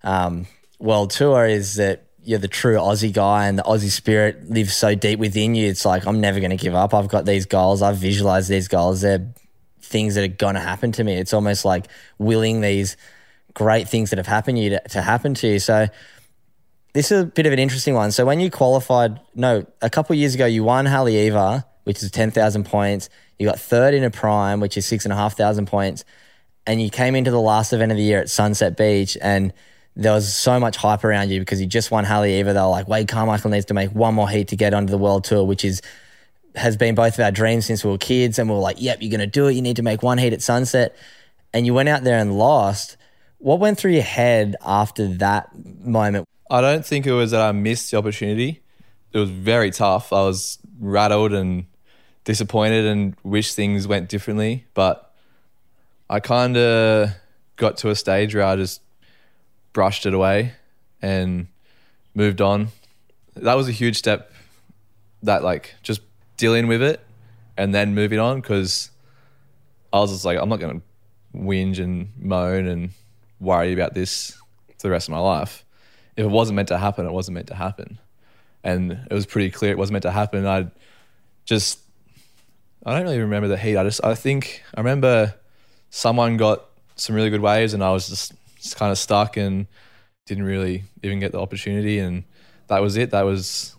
um, 0.03 0.47
world 0.79 1.11
tour. 1.11 1.47
Is 1.47 1.77
that 1.77 2.08
you're 2.29 2.39
the 2.39 2.47
true 2.47 2.77
Aussie 2.77 3.11
guy 3.11 3.47
and 3.47 3.59
the 3.59 3.63
Aussie 3.63 3.91
spirit 3.91 4.51
lives 4.51 4.77
so 4.77 4.95
deep 4.95 5.19
within 5.19 5.55
you. 5.55 5.67
It's 5.67 5.87
like 5.87 6.07
I'm 6.07 6.21
never 6.21 6.41
going 6.41 6.51
to 6.51 6.59
give 6.59 6.75
up. 6.75 6.93
I've 6.93 7.09
got 7.09 7.25
these 7.25 7.47
goals. 7.47 7.81
I've 7.81 7.97
visualized 7.97 8.51
these 8.51 8.69
goals. 8.69 9.01
They're 9.01 9.33
things 9.81 10.15
that 10.15 10.25
are 10.25 10.29
going 10.29 10.55
to 10.55 10.61
happen 10.61 10.93
to 10.93 11.05
me. 11.05 11.15
It's 11.15 11.33
almost 11.33 11.65
like 11.65 11.87
willing 12.19 12.61
these 12.61 12.99
great 13.55 13.89
things 13.89 14.11
that 14.11 14.19
have 14.19 14.27
happened 14.27 14.59
to 14.59 14.63
you 14.63 14.71
to, 14.71 14.81
to 14.91 15.01
happen 15.01 15.33
to 15.35 15.49
you. 15.49 15.59
So 15.59 15.87
this 16.93 17.11
is 17.11 17.23
a 17.23 17.25
bit 17.25 17.47
of 17.47 17.55
an 17.55 17.59
interesting 17.59 17.95
one. 17.95 18.13
So 18.13 18.27
when 18.27 18.41
you 18.41 18.51
qualified, 18.51 19.19
no, 19.35 19.65
a 19.81 19.89
couple 19.89 20.13
of 20.13 20.19
years 20.19 20.35
ago, 20.35 20.45
you 20.45 20.65
won 20.65 20.85
Haleiwa, 20.85 21.65
which 21.85 22.03
is 22.03 22.11
10,000 22.11 22.65
points. 22.67 23.09
You 23.39 23.47
got 23.47 23.59
third 23.59 23.95
in 23.95 24.05
a 24.05 24.11
prime, 24.11 24.61
which 24.61 24.77
is 24.77 24.85
six 24.85 25.07
and 25.07 25.15
a 25.15 25.17
half 25.17 25.35
thousand 25.35 25.65
points. 25.65 26.05
And 26.67 26.83
you 26.83 26.91
came 26.91 27.15
into 27.15 27.31
the 27.31 27.41
last 27.41 27.73
event 27.73 27.91
of 27.91 27.97
the 27.97 28.05
year 28.05 28.21
at 28.21 28.29
Sunset 28.29 28.77
Beach 28.77 29.17
and 29.23 29.55
there 29.99 30.13
was 30.13 30.33
so 30.33 30.61
much 30.61 30.77
hype 30.77 31.03
around 31.03 31.31
you 31.31 31.41
because 31.41 31.61
you 31.61 31.67
just 31.67 31.91
won 31.91 32.05
Haleiwa. 32.05 32.45
They 32.45 32.61
were 32.61 32.67
like, 32.67 32.87
Wade 32.87 33.09
Carmichael 33.09 33.51
needs 33.51 33.67
to 33.67 33.75
make 33.75 33.91
one 33.91 34.15
more 34.15 34.29
heat 34.29 34.49
to 34.49 34.57
get 34.57 34.73
onto 34.73 34.93
the 34.93 34.97
world 34.97 35.25
tour, 35.25 35.43
which 35.45 35.65
is 35.65 35.83
has 36.55 36.77
been 36.77 36.95
both 36.95 37.15
of 37.15 37.21
our 37.25 37.33
dreams 37.33 37.67
since 37.67 37.85
we 37.85 37.91
were 37.91 37.99
kids. 37.99 38.39
And 38.39 38.49
we 38.49 38.55
were 38.55 38.61
like, 38.61 38.81
yep, 38.81 38.99
you're 39.01 39.11
going 39.11 39.21
to 39.21 39.27
do 39.27 39.49
it. 39.49 39.55
You 39.55 39.63
need 39.63 39.77
to 39.77 39.83
make 39.83 40.03
one 40.03 40.17
heat 40.19 40.33
at 40.33 40.41
Sunset. 40.41 40.97
And 41.53 41.67
you 41.67 41.75
went 41.75 41.89
out 41.89 42.05
there 42.05 42.19
and 42.19 42.39
lost. 42.39 42.97
What 43.39 43.59
went 43.59 43.77
through 43.77 43.93
your 43.93 44.03
head 44.03 44.55
after 44.65 45.09
that 45.15 45.51
moment? 45.85 46.27
I 46.49 46.61
don't 46.61 46.87
think 46.87 47.05
it 47.07 47.13
was 47.13 47.33
that 47.33 47.43
I 47.43 47.51
missed 47.51 47.91
the 47.91 47.99
opportunity. 47.99 48.63
It 49.13 49.19
was 49.19 49.31
very 49.31 49.73
tough. 49.73 50.13
I 50.13 50.23
was 50.23 50.59
rattled 50.79 51.33
and 51.33 51.67
disappointed 52.23 52.87
and 52.87 53.17
wish 53.25 53.55
things 53.55 53.89
went 53.89 54.09
differently. 54.09 54.67
But 54.75 55.13
I 56.09 56.21
kind 56.21 56.57
of 56.57 57.11
got 57.57 57.79
to 57.79 57.91
a 57.91 57.97
stage 57.97 58.35
where 58.35 58.45
I 58.45 58.55
just 58.55 58.81
brushed 59.73 60.07
it 60.07 60.15
away 60.15 60.53
and 61.01 61.47
moved 62.15 62.41
on. 62.41 62.69
That 63.37 63.55
was 63.55 63.69
a 63.69 63.73
huge 63.73 63.97
step 63.97 64.33
that 65.23 65.43
like 65.43 65.75
just 65.83 66.01
dealing 66.37 66.67
with 66.67 66.83
it 66.83 67.01
and 67.57 67.75
then 67.75 67.95
moving 67.95 68.19
on 68.19 68.41
because 68.41 68.91
I 69.93 69.99
was 69.99 70.13
just 70.13 70.25
like, 70.25 70.39
I'm 70.39 70.49
not 70.49 70.61
going 70.61 70.81
to 70.81 70.87
whinge 71.37 71.79
and 71.79 72.13
moan 72.19 72.67
and 72.67 72.91
worry 73.41 73.73
about 73.73 73.95
this 73.95 74.33
for 74.79 74.89
the 74.89 74.91
rest 74.91 75.09
of 75.09 75.13
my 75.13 75.19
life. 75.19 75.65
If 76.17 76.25
it 76.25 76.31
wasn't 76.31 76.57
meant 76.57 76.69
to 76.69 76.79
happen, 76.79 77.07
it 77.07 77.13
wasn't 77.13 77.37
meant 77.37 77.49
to 77.49 77.55
happen. 77.55 77.99
And 78.65 78.93
it 78.93 79.15
was 79.15 79.27
pretty 79.27 79.51
clear 79.51 79.71
it 79.71 79.79
wasn't 79.79 79.95
meant 79.95 80.03
to 80.03 80.11
happen. 80.11 80.47
I 80.47 80.69
just, 81.45 81.79
I 82.85 82.93
don't 82.93 83.05
really 83.05 83.21
remember 83.21 83.49
the 83.49 83.57
heat. 83.57 83.77
I 83.77 83.85
just, 83.85 84.05
I 84.05 84.15
think, 84.15 84.63
I 84.75 84.81
remember 84.81 85.35
someone 85.91 86.37
got 86.37 86.65
some 86.97 87.15
really 87.15 87.31
good 87.31 87.41
waves 87.41 87.75
and 87.75 87.83
I 87.83 87.93
was 87.93 88.09
just, 88.09 88.33
just 88.61 88.77
kind 88.77 88.93
of 88.93 88.99
stuck 88.99 89.37
and 89.37 89.67
didn't 90.27 90.45
really 90.45 90.85
even 91.03 91.21
get 91.21 91.33
the 91.33 91.41
opportunity. 91.41 91.99
And 91.99 92.25
that 92.69 92.81
was 92.83 92.97
it. 92.97 93.11
That 93.11 93.23
was 93.23 93.75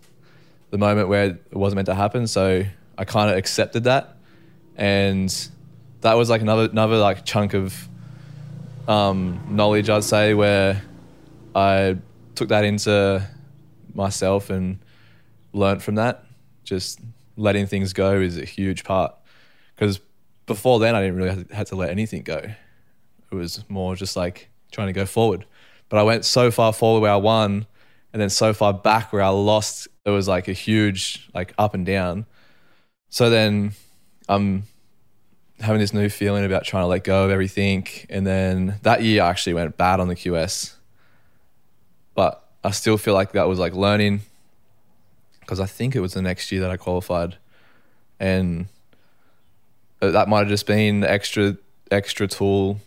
the 0.70 0.78
moment 0.78 1.08
where 1.08 1.24
it 1.26 1.56
wasn't 1.56 1.76
meant 1.76 1.86
to 1.86 1.94
happen. 1.94 2.26
So 2.26 2.64
I 2.98 3.04
kind 3.04 3.30
of 3.30 3.36
accepted 3.36 3.84
that. 3.84 4.16
And 4.76 5.32
that 6.00 6.14
was 6.14 6.30
like 6.30 6.40
another, 6.40 6.68
another 6.70 6.96
like 6.96 7.24
chunk 7.24 7.54
of 7.54 7.88
um, 8.88 9.40
knowledge, 9.48 9.90
I'd 9.90 10.04
say, 10.04 10.34
where 10.34 10.82
I 11.54 11.98
took 12.34 12.48
that 12.48 12.64
into 12.64 13.26
myself 13.94 14.50
and 14.50 14.78
learned 15.52 15.82
from 15.82 15.96
that. 15.96 16.24
Just 16.64 17.00
letting 17.36 17.66
things 17.66 17.92
go 17.92 18.20
is 18.20 18.38
a 18.38 18.44
huge 18.44 18.84
part. 18.84 19.14
Because 19.74 20.00
before 20.46 20.78
then, 20.78 20.94
I 20.94 21.00
didn't 21.00 21.16
really 21.16 21.46
have 21.52 21.68
to 21.68 21.76
let 21.76 21.90
anything 21.90 22.22
go. 22.22 22.42
It 23.30 23.34
was 23.34 23.64
more 23.68 23.94
just 23.94 24.16
like 24.16 24.50
trying 24.70 24.88
to 24.88 24.92
go 24.92 25.06
forward. 25.06 25.44
But 25.88 25.98
I 25.98 26.02
went 26.02 26.24
so 26.24 26.50
far 26.50 26.72
forward 26.72 27.00
where 27.00 27.12
I 27.12 27.16
won, 27.16 27.66
and 28.12 28.20
then 28.20 28.30
so 28.30 28.52
far 28.52 28.72
back 28.72 29.12
where 29.12 29.22
I 29.22 29.28
lost. 29.28 29.88
It 30.04 30.10
was 30.10 30.28
like 30.28 30.48
a 30.48 30.52
huge 30.52 31.28
like 31.34 31.54
up 31.58 31.74
and 31.74 31.84
down. 31.84 32.26
So 33.10 33.28
then 33.28 33.72
I'm 34.28 34.64
having 35.60 35.80
this 35.80 35.92
new 35.92 36.08
feeling 36.08 36.44
about 36.44 36.64
trying 36.64 36.84
to 36.84 36.86
let 36.86 37.04
go 37.04 37.24
of 37.24 37.30
everything. 37.30 37.86
And 38.08 38.26
then 38.26 38.76
that 38.82 39.02
year 39.02 39.22
I 39.22 39.28
actually 39.28 39.54
went 39.54 39.76
bad 39.76 40.00
on 40.00 40.08
the 40.08 40.16
QS. 40.16 40.74
But 42.14 42.42
I 42.64 42.70
still 42.70 42.96
feel 42.96 43.14
like 43.14 43.32
that 43.32 43.48
was 43.48 43.58
like 43.58 43.74
learning 43.74 44.20
because 45.40 45.60
I 45.60 45.66
think 45.66 45.96
it 45.96 46.00
was 46.00 46.14
the 46.14 46.22
next 46.22 46.50
year 46.52 46.60
that 46.62 46.70
I 46.70 46.76
qualified. 46.76 47.36
And 48.18 48.68
uh, 50.00 50.10
that 50.12 50.28
might 50.28 50.40
have 50.40 50.48
just 50.48 50.66
been 50.66 51.04
extra 51.04 51.56
extra 51.90 52.28
tool 52.28 52.80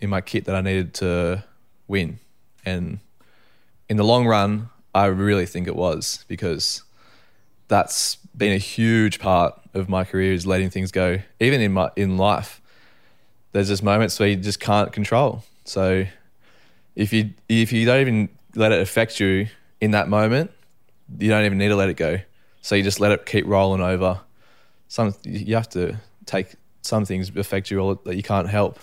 in 0.00 0.10
my 0.10 0.20
kit 0.20 0.44
that 0.46 0.54
I 0.54 0.60
needed 0.60 0.94
to 0.94 1.44
win. 1.86 2.18
And 2.64 3.00
in 3.88 3.96
the 3.96 4.04
long 4.04 4.26
run, 4.26 4.70
I 4.94 5.06
really 5.06 5.46
think 5.46 5.66
it 5.66 5.76
was 5.76 6.24
because 6.28 6.82
that's 7.68 8.16
been 8.36 8.52
a 8.52 8.58
huge 8.58 9.18
part 9.18 9.60
of 9.74 9.88
my 9.88 10.04
career 10.04 10.32
is 10.32 10.46
letting 10.46 10.70
things 10.70 10.90
go. 10.90 11.18
Even 11.40 11.60
in 11.60 11.72
my 11.72 11.90
in 11.96 12.16
life, 12.16 12.60
there's 13.52 13.68
just 13.68 13.82
moments 13.82 14.18
where 14.18 14.28
you 14.28 14.36
just 14.36 14.60
can't 14.60 14.92
control. 14.92 15.44
So 15.64 16.06
if 16.96 17.12
you 17.12 17.30
if 17.48 17.72
you 17.72 17.86
don't 17.86 18.00
even 18.00 18.28
let 18.54 18.72
it 18.72 18.80
affect 18.80 19.20
you 19.20 19.48
in 19.80 19.92
that 19.92 20.08
moment, 20.08 20.50
you 21.18 21.28
don't 21.28 21.44
even 21.44 21.58
need 21.58 21.68
to 21.68 21.76
let 21.76 21.88
it 21.88 21.96
go. 21.96 22.18
So 22.60 22.74
you 22.74 22.82
just 22.82 23.00
let 23.00 23.12
it 23.12 23.26
keep 23.26 23.46
rolling 23.46 23.80
over. 23.80 24.20
Some 24.88 25.14
you 25.24 25.54
have 25.54 25.68
to 25.70 25.98
take 26.26 26.54
some 26.82 27.04
things 27.04 27.30
affect 27.36 27.70
you 27.70 27.78
all 27.80 27.94
that 27.94 28.16
you 28.16 28.22
can't 28.22 28.48
help. 28.48 28.78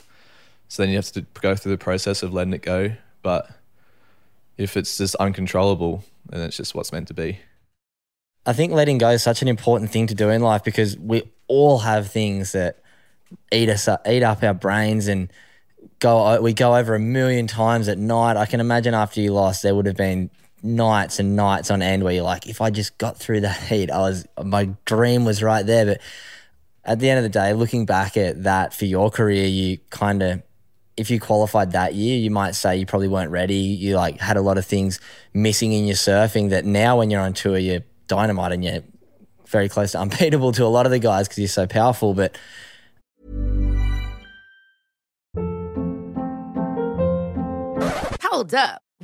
So 0.67 0.84
then 0.84 0.89
you 0.89 0.98
have 0.98 1.12
to 1.12 1.22
go 1.41 1.55
through 1.55 1.72
the 1.72 1.77
process 1.77 2.24
of 2.24 2.34
letting 2.34 2.53
it 2.53 2.62
go. 2.62 2.91
But 3.22 3.50
if 4.57 4.77
it's 4.77 4.98
just 4.98 5.15
uncontrollable, 5.15 6.03
then 6.29 6.41
it's 6.41 6.57
just 6.57 6.75
what's 6.75 6.91
meant 6.91 7.07
to 7.10 7.13
be. 7.13 7.39
I 8.45 8.53
think 8.53 8.74
letting 8.74 8.98
go 8.98 9.10
is 9.10 9.24
such 9.24 9.41
an 9.41 9.48
important 9.48 9.91
thing 9.91 10.07
to 10.07 10.15
do 10.15 10.29
in 10.29 10.41
life 10.41 10.63
because 10.63 10.98
we 10.98 11.24
all 11.48 11.79
have 11.79 12.12
things 12.12 12.51
that 12.51 12.79
eat 13.51 13.69
us 13.69 13.88
up, 13.88 14.07
eat 14.07 14.24
up 14.24 14.43
our 14.43 14.53
brains 14.53 15.07
and 15.07 15.31
go 16.00 16.39
we 16.41 16.53
go 16.53 16.75
over 16.75 16.93
a 16.93 17.00
million 17.00 17.48
times 17.48 17.88
at 17.88 17.98
night. 17.98 18.38
I 18.38 18.45
can 18.45 18.60
imagine 18.60 18.93
after 18.93 19.22
you 19.22 19.34
lost 19.34 19.63
there 19.63 19.74
would 19.74 19.86
have 19.88 19.98
been 19.98 20.29
nights 20.62 21.19
and 21.19 21.36
nights 21.36 21.69
on 21.69 21.81
end 21.81 22.03
where 22.03 22.13
you're 22.13 22.24
like 22.24 22.48
if 22.48 22.60
I 22.60 22.72
just 22.72 22.98
got 22.98 23.17
through 23.17 23.41
the 23.41 23.51
heat 23.51 23.91
I 23.91 24.00
was 24.00 24.25
my 24.43 24.72
dream 24.86 25.24
was 25.24 25.43
right 25.43 25.63
there 25.63 25.86
but 25.86 26.01
at 26.84 27.00
the 27.00 27.10
end 27.10 27.19
of 27.19 27.24
the 27.24 27.29
day 27.29 27.53
looking 27.53 27.86
back 27.86 28.17
at 28.17 28.43
that 28.43 28.74
for 28.74 28.86
your 28.86 29.12
career 29.12 29.45
you 29.45 29.77
kind 29.91 30.24
of 30.24 30.41
if 30.98 31.10
you 31.10 31.20
qualified 31.20 31.72
that 31.74 31.94
year, 31.94 32.18
you 32.18 32.32
might 32.32 32.56
say 32.56 32.78
you 32.78 32.86
probably 32.86 33.08
weren't 33.08 33.32
ready. 33.32 33.56
You 33.56 33.96
like 33.96 34.20
had 34.20 34.38
a 34.38 34.42
lot 34.42 34.58
of 34.58 34.66
things 34.66 35.00
missing 35.34 35.74
in 35.74 35.86
your 35.86 35.96
surfing 35.96 36.50
that 36.52 36.66
now 36.66 36.98
when 36.98 37.10
you're 37.10 37.22
on 37.22 37.34
tour, 37.34 37.58
you're 37.58 37.84
dynamite 38.08 38.52
and 38.52 38.64
you're 38.64 38.84
very 39.48 39.68
close 39.68 39.92
to 39.92 40.00
unbeatable 40.02 40.52
to 40.54 40.64
a 40.64 40.68
lot 40.68 40.86
of 40.86 40.92
the 40.92 41.00
guys 41.00 41.28
because 41.28 41.40
you're 41.40 41.48
so 41.48 41.68
powerful. 41.68 42.14
But 42.14 42.38
hold 48.22 48.54
up, 48.54 48.82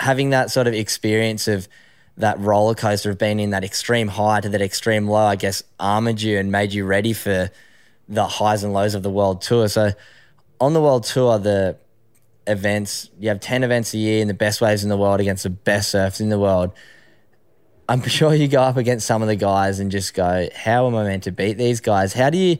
Having 0.00 0.30
that 0.30 0.50
sort 0.50 0.66
of 0.66 0.74
experience 0.74 1.46
of 1.46 1.68
that 2.16 2.38
roller 2.40 2.74
coaster 2.74 3.10
of 3.10 3.18
being 3.18 3.38
in 3.40 3.50
that 3.50 3.64
extreme 3.64 4.08
high 4.08 4.40
to 4.40 4.48
that 4.48 4.60
extreme 4.60 5.06
low, 5.06 5.24
I 5.24 5.36
guess, 5.36 5.62
armored 5.78 6.20
you 6.20 6.38
and 6.38 6.50
made 6.50 6.72
you 6.72 6.84
ready 6.84 7.12
for 7.12 7.50
the 8.08 8.26
highs 8.26 8.64
and 8.64 8.72
lows 8.72 8.94
of 8.94 9.02
the 9.02 9.10
world 9.10 9.42
tour. 9.42 9.68
So, 9.68 9.92
on 10.60 10.74
the 10.74 10.80
world 10.80 11.04
tour, 11.04 11.38
the 11.38 11.76
events, 12.46 13.08
you 13.18 13.28
have 13.28 13.40
10 13.40 13.64
events 13.64 13.94
a 13.94 13.98
year 13.98 14.20
in 14.20 14.28
the 14.28 14.34
best 14.34 14.60
waves 14.60 14.82
in 14.82 14.90
the 14.90 14.96
world 14.96 15.20
against 15.20 15.44
the 15.44 15.50
best 15.50 15.90
surfs 15.90 16.20
in 16.20 16.28
the 16.28 16.38
world. 16.38 16.72
I'm 17.88 18.02
sure 18.06 18.34
you 18.34 18.48
go 18.48 18.62
up 18.62 18.76
against 18.76 19.06
some 19.06 19.22
of 19.22 19.28
the 19.28 19.36
guys 19.36 19.80
and 19.80 19.90
just 19.90 20.14
go, 20.14 20.48
how 20.54 20.86
am 20.86 20.94
I 20.94 21.04
meant 21.04 21.24
to 21.24 21.32
beat 21.32 21.54
these 21.54 21.80
guys? 21.80 22.12
How 22.12 22.30
do 22.30 22.38
you 22.38 22.58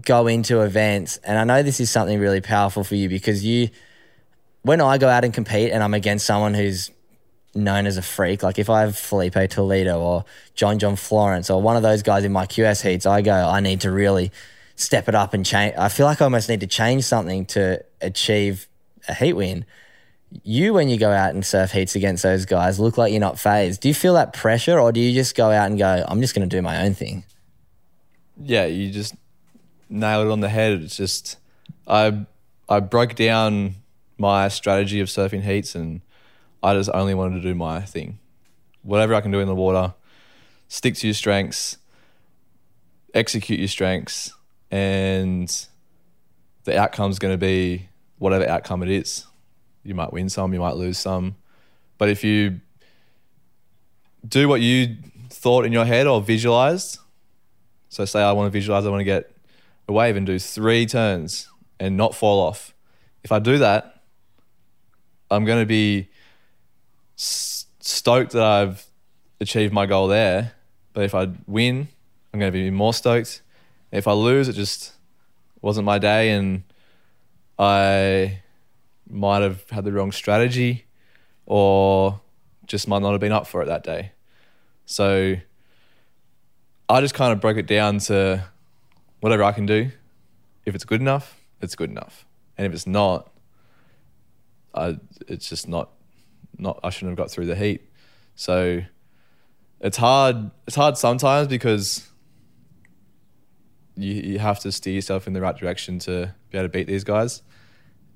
go 0.00 0.26
into 0.26 0.60
events? 0.62 1.18
And 1.18 1.38
I 1.38 1.44
know 1.44 1.62
this 1.62 1.80
is 1.80 1.90
something 1.90 2.18
really 2.18 2.40
powerful 2.40 2.84
for 2.84 2.94
you 2.94 3.08
because 3.08 3.44
you, 3.44 3.70
when 4.64 4.80
I 4.80 4.98
go 4.98 5.08
out 5.08 5.24
and 5.24 5.32
compete 5.32 5.72
and 5.72 5.82
I'm 5.82 5.94
against 5.94 6.26
someone 6.26 6.54
who's 6.54 6.90
known 7.54 7.86
as 7.86 7.98
a 7.98 8.02
freak. 8.02 8.42
Like 8.42 8.58
if 8.58 8.68
I 8.70 8.80
have 8.80 8.96
Filipe 8.96 9.50
Toledo 9.50 10.00
or 10.00 10.24
John 10.54 10.78
John 10.78 10.96
Florence 10.96 11.50
or 11.50 11.60
one 11.62 11.76
of 11.76 11.82
those 11.82 12.02
guys 12.02 12.24
in 12.24 12.32
my 12.32 12.46
QS 12.46 12.82
heats, 12.82 13.06
I 13.06 13.20
go, 13.20 13.32
I 13.32 13.60
need 13.60 13.82
to 13.82 13.90
really 13.90 14.32
step 14.74 15.06
it 15.08 15.14
up 15.14 15.34
and 15.34 15.44
change. 15.44 15.74
I 15.76 15.88
feel 15.88 16.06
like 16.06 16.20
I 16.20 16.24
almost 16.24 16.48
need 16.48 16.60
to 16.60 16.66
change 16.66 17.04
something 17.04 17.44
to 17.46 17.84
achieve 18.00 18.66
a 19.06 19.14
heat 19.14 19.34
win. 19.34 19.66
You, 20.42 20.72
when 20.72 20.88
you 20.88 20.98
go 20.98 21.12
out 21.12 21.34
and 21.34 21.44
surf 21.44 21.72
heats 21.72 21.94
against 21.94 22.22
those 22.22 22.46
guys, 22.46 22.80
look 22.80 22.96
like 22.96 23.12
you're 23.12 23.20
not 23.20 23.38
fazed. 23.38 23.82
Do 23.82 23.88
you 23.88 23.94
feel 23.94 24.14
that 24.14 24.32
pressure 24.32 24.80
or 24.80 24.92
do 24.92 24.98
you 24.98 25.12
just 25.12 25.36
go 25.36 25.50
out 25.50 25.66
and 25.66 25.78
go, 25.78 26.04
I'm 26.08 26.22
just 26.22 26.34
going 26.34 26.48
to 26.48 26.56
do 26.56 26.62
my 26.62 26.84
own 26.84 26.94
thing? 26.94 27.24
Yeah, 28.42 28.64
you 28.64 28.90
just 28.90 29.14
nailed 29.90 30.26
it 30.26 30.30
on 30.30 30.40
the 30.40 30.48
head. 30.48 30.80
It's 30.82 30.96
just, 30.96 31.36
I 31.86 32.24
I 32.66 32.80
broke 32.80 33.14
down 33.14 33.76
my 34.18 34.48
strategy 34.48 35.00
of 35.00 35.08
surfing 35.08 35.42
heats 35.42 35.74
and 35.74 36.00
I 36.62 36.74
just 36.74 36.90
only 36.94 37.14
wanted 37.14 37.42
to 37.42 37.48
do 37.48 37.54
my 37.54 37.82
thing. 37.82 38.18
Whatever 38.82 39.14
I 39.14 39.20
can 39.20 39.30
do 39.30 39.40
in 39.40 39.46
the 39.46 39.54
water, 39.54 39.94
stick 40.68 40.94
to 40.96 41.06
your 41.06 41.14
strengths, 41.14 41.76
execute 43.12 43.58
your 43.58 43.68
strengths, 43.68 44.32
and 44.70 45.66
the 46.64 46.78
outcome's 46.78 47.18
going 47.18 47.34
to 47.34 47.38
be 47.38 47.88
whatever 48.18 48.48
outcome 48.48 48.82
it 48.82 48.88
is. 48.88 49.26
You 49.82 49.94
might 49.94 50.12
win 50.12 50.28
some, 50.28 50.54
you 50.54 50.60
might 50.60 50.76
lose 50.76 50.98
some. 50.98 51.36
But 51.98 52.08
if 52.08 52.24
you 52.24 52.60
do 54.26 54.48
what 54.48 54.60
you 54.60 54.96
thought 55.28 55.66
in 55.66 55.72
your 55.72 55.84
head 55.84 56.06
or 56.06 56.22
visualized, 56.22 56.98
so 57.90 58.04
say 58.04 58.22
I 58.22 58.32
want 58.32 58.46
to 58.46 58.50
visualize, 58.50 58.86
I 58.86 58.88
want 58.88 59.00
to 59.00 59.04
get 59.04 59.30
a 59.86 59.92
wave 59.92 60.16
and 60.16 60.26
do 60.26 60.38
three 60.38 60.86
turns 60.86 61.48
and 61.78 61.96
not 61.96 62.14
fall 62.14 62.40
off. 62.40 62.74
If 63.22 63.32
I 63.32 63.38
do 63.38 63.58
that, 63.58 63.93
I'm 65.34 65.44
going 65.44 65.60
to 65.60 65.66
be 65.66 66.08
stoked 67.16 68.32
that 68.32 68.42
I've 68.42 68.86
achieved 69.40 69.72
my 69.72 69.86
goal 69.86 70.08
there. 70.08 70.52
But 70.92 71.04
if 71.04 71.14
I 71.14 71.28
win, 71.46 71.88
I'm 72.32 72.40
going 72.40 72.52
to 72.52 72.56
be 72.56 72.70
more 72.70 72.94
stoked. 72.94 73.42
If 73.92 74.08
I 74.08 74.12
lose, 74.12 74.48
it 74.48 74.54
just 74.54 74.92
wasn't 75.60 75.84
my 75.84 75.98
day 75.98 76.30
and 76.30 76.62
I 77.58 78.40
might 79.08 79.42
have 79.42 79.68
had 79.70 79.84
the 79.84 79.92
wrong 79.92 80.12
strategy 80.12 80.84
or 81.46 82.20
just 82.66 82.88
might 82.88 83.02
not 83.02 83.12
have 83.12 83.20
been 83.20 83.32
up 83.32 83.46
for 83.46 83.62
it 83.62 83.66
that 83.66 83.84
day. 83.84 84.12
So 84.86 85.36
I 86.88 87.00
just 87.00 87.14
kind 87.14 87.32
of 87.32 87.40
broke 87.40 87.56
it 87.56 87.66
down 87.66 87.98
to 87.98 88.44
whatever 89.20 89.42
I 89.42 89.52
can 89.52 89.66
do. 89.66 89.90
If 90.64 90.74
it's 90.74 90.84
good 90.84 91.00
enough, 91.00 91.40
it's 91.60 91.74
good 91.74 91.90
enough. 91.90 92.26
And 92.56 92.66
if 92.66 92.72
it's 92.72 92.86
not, 92.86 93.30
I, 94.74 94.98
it's 95.28 95.48
just 95.48 95.68
not, 95.68 95.90
not, 96.58 96.80
I 96.82 96.90
shouldn't 96.90 97.10
have 97.10 97.18
got 97.18 97.30
through 97.30 97.46
the 97.46 97.56
heat. 97.56 97.88
So 98.34 98.82
it's 99.80 99.96
hard, 99.96 100.50
it's 100.66 100.76
hard 100.76 100.98
sometimes 100.98 101.48
because 101.48 102.08
you, 103.96 104.12
you 104.14 104.38
have 104.38 104.60
to 104.60 104.72
steer 104.72 104.94
yourself 104.94 105.26
in 105.26 105.32
the 105.32 105.40
right 105.40 105.56
direction 105.56 105.98
to 106.00 106.34
be 106.50 106.58
able 106.58 106.66
to 106.66 106.72
beat 106.72 106.86
these 106.86 107.04
guys. 107.04 107.42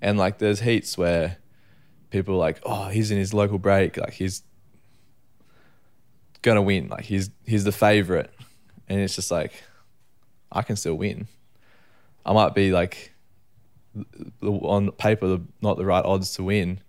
And 0.01 0.19
like 0.19 0.39
there's 0.39 0.61
heats 0.61 0.97
where 0.97 1.39
people 2.11 2.35
are 2.35 2.39
like, 2.39 2.61
oh, 2.65 2.89
he's 2.89 3.11
in 3.11 3.19
his 3.19 3.35
local 3.35 3.59
break, 3.59 3.97
like 3.97 4.13
he's 4.13 4.43
gonna 6.43 6.63
win, 6.63 6.89
like 6.89 7.05
he's 7.05 7.31
he's 7.45 7.65
the 7.65 7.73
favorite, 7.73 8.33
and 8.89 9.01
it's 9.01 9.17
just 9.17 9.31
like 9.31 9.53
I 10.51 10.63
can 10.63 10.77
still 10.77 10.95
win. 10.95 11.27
I 12.25 12.33
might 12.33 12.55
be 12.55 12.73
like 12.73 13.13
on 14.43 14.91
paper 14.93 15.41
not 15.61 15.77
the 15.77 15.85
right 15.85 16.05
odds 16.05 16.33
to 16.35 16.43
win, 16.43 16.81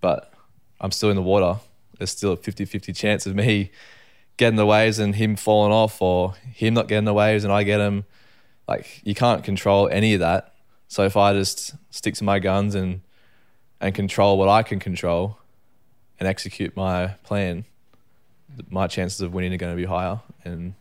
but 0.00 0.32
I'm 0.80 0.90
still 0.90 1.10
in 1.10 1.16
the 1.16 1.22
water. 1.22 1.60
There's 1.98 2.10
still 2.10 2.32
a 2.32 2.36
50-50 2.36 2.96
chance 2.96 3.26
of 3.26 3.34
me 3.34 3.70
getting 4.36 4.56
the 4.56 4.66
waves 4.66 4.98
and 4.98 5.14
him 5.14 5.36
falling 5.36 5.72
off, 5.72 6.00
or 6.02 6.34
him 6.34 6.74
not 6.74 6.88
getting 6.88 7.04
the 7.04 7.14
waves 7.14 7.44
and 7.44 7.52
I 7.52 7.62
get 7.62 7.80
him 7.80 8.04
like 8.66 9.00
you 9.04 9.14
can't 9.14 9.44
control 9.44 9.88
any 9.88 10.14
of 10.14 10.20
that. 10.20 10.54
So 10.88 11.04
if 11.04 11.16
I 11.16 11.32
just 11.32 11.74
stick 11.90 12.14
to 12.16 12.24
my 12.24 12.38
guns 12.38 12.74
and 12.74 13.00
and 13.80 13.94
control 13.94 14.38
what 14.38 14.48
I 14.48 14.62
can 14.62 14.78
control 14.78 15.38
and 16.20 16.28
execute 16.28 16.76
my 16.76 17.08
plan, 17.24 17.64
my 18.70 18.86
chances 18.86 19.20
of 19.20 19.34
winning 19.34 19.52
are 19.52 19.56
going 19.56 19.72
to 19.72 19.76
be 19.76 19.86
higher. 19.86 20.20
And 20.44 20.74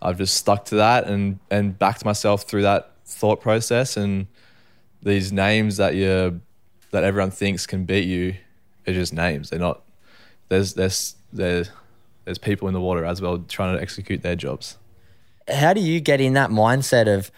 I've 0.00 0.16
just 0.16 0.34
stuck 0.36 0.66
to 0.66 0.76
that 0.76 1.06
and 1.06 1.40
and 1.50 1.78
backed 1.78 2.04
myself 2.04 2.44
through 2.44 2.62
that 2.62 2.92
thought 3.04 3.40
process. 3.40 3.96
And 3.96 4.28
these 5.02 5.32
names 5.32 5.76
that 5.78 5.94
you 5.94 6.40
that 6.90 7.04
everyone 7.04 7.30
thinks 7.30 7.66
can 7.66 7.84
beat 7.84 8.06
you 8.06 8.34
are 8.86 8.92
just 8.92 9.12
names. 9.12 9.50
They're 9.50 9.58
not. 9.58 9.82
There's 10.48 10.74
there's 10.74 11.16
there's 11.32 11.70
there's 12.24 12.38
people 12.38 12.68
in 12.68 12.74
the 12.74 12.80
water 12.80 13.04
as 13.04 13.20
well 13.20 13.38
trying 13.48 13.76
to 13.76 13.82
execute 13.82 14.22
their 14.22 14.36
jobs 14.36 14.76
how 15.48 15.72
do 15.72 15.80
you 15.80 16.00
get 16.00 16.20
in 16.20 16.34
that 16.34 16.50
mindset 16.50 17.12
of 17.12 17.30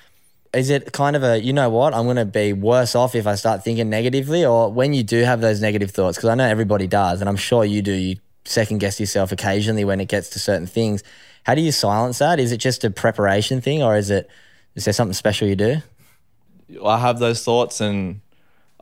is 0.52 0.68
it 0.68 0.92
kind 0.92 1.16
of 1.16 1.22
a 1.22 1.40
you 1.42 1.52
know 1.52 1.70
what 1.70 1.94
i'm 1.94 2.04
going 2.04 2.16
to 2.16 2.24
be 2.24 2.52
worse 2.52 2.94
off 2.94 3.14
if 3.14 3.26
i 3.26 3.34
start 3.34 3.64
thinking 3.64 3.88
negatively 3.88 4.44
or 4.44 4.70
when 4.70 4.92
you 4.92 5.02
do 5.02 5.22
have 5.22 5.40
those 5.40 5.60
negative 5.60 5.90
thoughts 5.90 6.16
because 6.16 6.28
i 6.28 6.34
know 6.34 6.44
everybody 6.44 6.86
does 6.86 7.20
and 7.20 7.28
i'm 7.28 7.36
sure 7.36 7.64
you 7.64 7.82
do 7.82 7.92
you 7.92 8.16
second 8.44 8.78
guess 8.78 8.98
yourself 8.98 9.32
occasionally 9.32 9.84
when 9.84 10.00
it 10.00 10.08
gets 10.08 10.28
to 10.30 10.38
certain 10.38 10.66
things 10.66 11.02
how 11.44 11.54
do 11.54 11.60
you 11.60 11.72
silence 11.72 12.18
that 12.18 12.38
is 12.40 12.52
it 12.52 12.58
just 12.58 12.84
a 12.84 12.90
preparation 12.90 13.60
thing 13.60 13.82
or 13.82 13.96
is 13.96 14.10
it 14.10 14.28
is 14.74 14.84
there 14.84 14.92
something 14.92 15.14
special 15.14 15.48
you 15.48 15.56
do 15.56 15.76
i 16.84 16.98
have 16.98 17.18
those 17.18 17.44
thoughts 17.44 17.80
and 17.80 18.20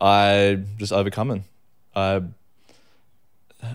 i 0.00 0.59
just 0.79 0.92
overcome 0.92 1.29
them 1.29 1.44
i 1.94 2.22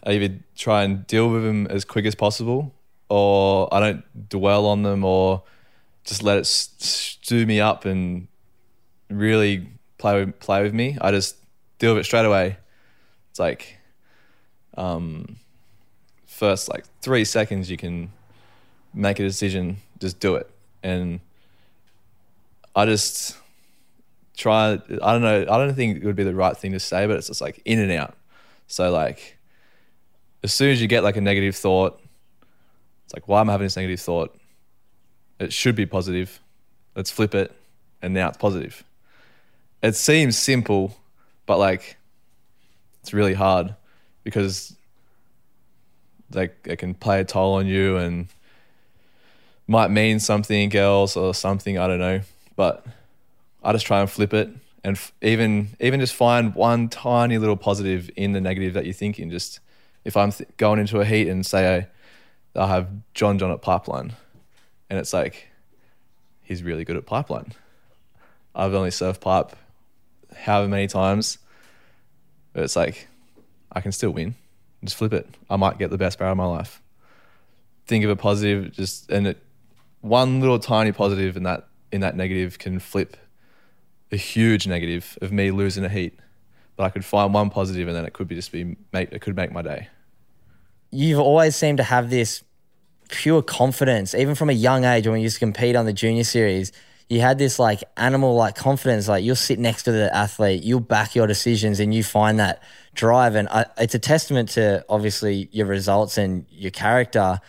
either 0.04 0.36
try 0.56 0.84
and 0.84 1.06
deal 1.08 1.30
with 1.30 1.44
them 1.44 1.68
as 1.68 1.86
quick 1.86 2.06
as 2.06 2.16
possible 2.16 2.74
or 3.10 3.72
I 3.74 3.80
don't 3.80 4.30
dwell 4.30 4.66
on 4.66 4.84
them 4.84 5.04
or 5.04 5.44
just 6.04 6.24
let 6.24 6.38
it 6.38 6.46
stew 6.46 7.46
me 7.46 7.60
up 7.60 7.86
and 7.86 8.28
really 9.10 9.70
play 9.98 10.26
with, 10.26 10.40
play 10.40 10.64
with 10.64 10.74
me. 10.74 10.98
I 11.02 11.12
just 11.12 11.38
deal 11.80 11.94
with 11.94 12.02
it 12.02 12.06
straight 12.06 12.26
away. 12.26 12.58
It's 13.30 13.40
like 13.40 13.78
um, 14.78 15.38
first 16.26 16.70
like 16.70 16.86
three 17.02 17.26
seconds 17.26 17.70
you 17.70 17.78
can 17.78 18.12
make 18.94 19.20
a 19.20 19.24
decision, 19.24 19.78
just 20.00 20.20
do 20.20 20.36
it. 20.36 20.50
And 20.84 21.20
I 22.76 22.86
just 22.86 23.38
try 24.36 24.74
I 24.74 25.14
don't 25.14 25.22
know, 25.22 25.42
I 25.42 25.58
don't 25.58 25.74
think 25.76 25.98
it 25.98 26.06
would 26.06 26.16
be 26.16 26.24
the 26.24 26.36
right 26.36 26.56
thing 26.56 26.72
to 26.74 26.80
say, 26.80 27.06
but 27.08 27.18
it's 27.18 27.28
just 27.28 27.42
like 27.42 27.62
in 27.66 27.80
and 27.80 27.92
out. 27.92 28.16
So 28.68 28.92
like 28.92 29.38
as 30.44 30.54
soon 30.54 30.72
as 30.72 30.82
you 30.82 30.88
get 30.88 31.04
like 31.04 31.18
a 31.18 31.22
negative 31.22 31.56
thought, 31.56 32.00
it's 33.06 33.14
like, 33.14 33.28
why 33.28 33.42
am 33.42 33.50
I 33.50 33.54
having 33.54 33.66
this 33.66 33.76
negative 33.76 34.00
thought? 34.00 34.38
It 35.40 35.52
should 35.52 35.76
be 35.76 35.86
positive. 35.86 36.40
Let's 36.96 37.12
flip 37.12 37.36
it. 37.36 37.52
And 38.02 38.14
now 38.14 38.30
it's 38.30 38.38
positive. 38.38 38.84
It 39.82 39.96
seems 39.96 40.38
simple, 40.38 40.96
but 41.46 41.58
like 41.58 41.98
it's 43.02 43.14
really 43.14 43.34
hard 43.34 43.76
because 44.24 44.76
like 46.32 46.56
it 46.66 46.78
can 46.78 46.94
play 46.94 47.22
a 47.22 47.24
toll 47.24 47.56
on 47.56 47.68
you 47.68 47.98
and 47.98 48.28
might 49.68 49.90
mean 49.90 50.20
something 50.20 50.76
else 50.76 51.16
or 51.18 51.34
something 51.34 51.78
I 51.78 51.88
don't 51.88 52.00
know. 52.00 52.22
But 52.56 52.86
I 53.66 53.72
just 53.74 53.86
try 53.86 54.00
and 54.00 54.10
flip 54.10 54.34
it 54.34 54.50
and 54.86 54.96
f- 54.96 55.12
even 55.24 55.70
even 55.80 56.00
just 56.00 56.14
find 56.14 56.54
one 56.54 56.88
tiny 56.88 57.40
little 57.40 57.58
positive 57.58 58.12
in 58.16 58.34
the 58.34 58.40
negative 58.40 58.76
that 58.76 58.86
you're 58.86 58.94
thinking. 58.94 59.32
Just 59.32 59.60
if 60.06 60.16
I'm 60.16 60.32
th- 60.32 60.48
going 60.58 60.80
into 60.80 61.00
a 61.00 61.06
heat 61.06 61.28
and 61.28 61.44
say 61.44 61.88
I 62.56 62.68
have 62.68 62.88
John 63.16 63.40
John 63.40 63.50
at 63.50 63.64
Pipeline, 63.64 64.14
and 64.90 65.00
it's 65.00 65.12
like 65.12 65.48
he's 66.44 66.62
really 66.62 66.86
good 66.86 66.96
at 66.96 67.08
Pipeline. 67.08 67.54
I've 68.54 68.76
only 68.76 68.92
surfed 68.92 69.22
pipe 69.22 69.56
however 70.36 70.68
many 70.70 70.86
times, 70.86 71.40
but 72.54 72.64
it's 72.64 72.76
like 72.76 73.08
I 73.72 73.82
can 73.82 73.92
still 73.92 74.12
win. 74.12 74.36
Just 74.84 74.98
flip 74.98 75.14
it. 75.14 75.28
I 75.50 75.56
might 75.56 75.80
get 75.80 75.90
the 75.90 75.98
best 75.98 76.20
barrel 76.20 76.34
of 76.34 76.38
my 76.38 76.46
life. 76.46 76.80
Think 77.88 78.04
of 78.04 78.12
a 78.12 78.16
positive, 78.16 78.72
just 78.72 79.10
and 79.10 79.26
it 79.26 79.42
one 80.02 80.42
little 80.42 80.60
tiny 80.60 80.92
positive 80.92 81.36
in 81.36 81.42
that 81.44 81.68
in 81.92 82.02
that 82.02 82.16
negative 82.16 82.60
can 82.60 82.78
flip 82.78 83.18
a 84.12 84.18
huge 84.18 84.68
negative 84.68 85.18
of 85.22 85.32
me 85.32 85.52
losing 85.52 85.84
a 85.84 85.90
heat. 85.90 86.20
But 86.76 86.84
I 86.84 86.90
could 86.90 87.06
find 87.06 87.34
one 87.34 87.50
positive, 87.50 87.88
and 87.88 87.96
then 87.96 88.06
it 88.06 88.14
could 88.14 88.28
be 88.28 88.36
just 88.36 88.52
be 88.52 88.76
make 88.92 89.12
it 89.12 89.22
could 89.22 89.36
make 89.36 89.52
my 89.52 89.62
day 89.62 89.88
you've 90.96 91.20
always 91.20 91.56
seemed 91.56 91.78
to 91.78 91.84
have 91.84 92.10
this 92.10 92.44
pure 93.10 93.42
confidence, 93.42 94.16
even 94.16 94.34
from 94.36 94.50
a 94.50 94.54
young 94.54 94.86
age 94.86 95.06
when 95.06 95.16
we 95.16 95.22
used 95.22 95.36
to 95.36 95.40
compete 95.40 95.76
on 95.76 95.86
the 95.86 95.94
junior 95.94 96.24
series. 96.24 96.72
You 97.10 97.22
had 97.22 97.38
this 97.38 97.60
like 97.60 97.84
animal 97.98 98.36
like 98.36 98.56
confidence, 98.56 99.08
like 99.08 99.24
you'll 99.24 99.36
sit 99.36 99.60
next 99.60 99.84
to 99.84 99.92
the 99.92 100.14
athlete, 100.16 100.64
you'll 100.64 100.80
back 100.80 101.14
your 101.16 101.28
decisions, 101.28 101.80
and 101.80 101.94
you 101.94 102.04
find 102.04 102.40
that 102.40 102.64
drive. 102.96 103.36
And 103.36 103.48
I, 103.50 103.66
it's 103.78 103.94
a 103.94 104.00
testament 104.00 104.50
to 104.50 104.84
obviously 104.90 105.50
your 105.52 105.68
results 105.68 106.18
and 106.18 106.46
your 106.50 106.72
character. 106.72 107.40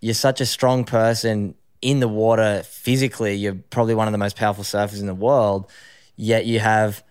You're 0.00 0.14
such 0.14 0.40
a 0.40 0.46
strong 0.46 0.84
person 0.84 1.54
in 1.82 2.00
the 2.00 2.08
water 2.08 2.62
physically. 2.64 3.34
You're 3.34 3.58
probably 3.70 3.94
one 3.94 4.08
of 4.08 4.12
the 4.12 4.18
most 4.18 4.36
powerful 4.36 4.64
surfers 4.64 5.00
in 5.00 5.06
the 5.06 5.14
world, 5.14 5.70
yet 6.16 6.46
you 6.46 6.60
have 6.60 7.02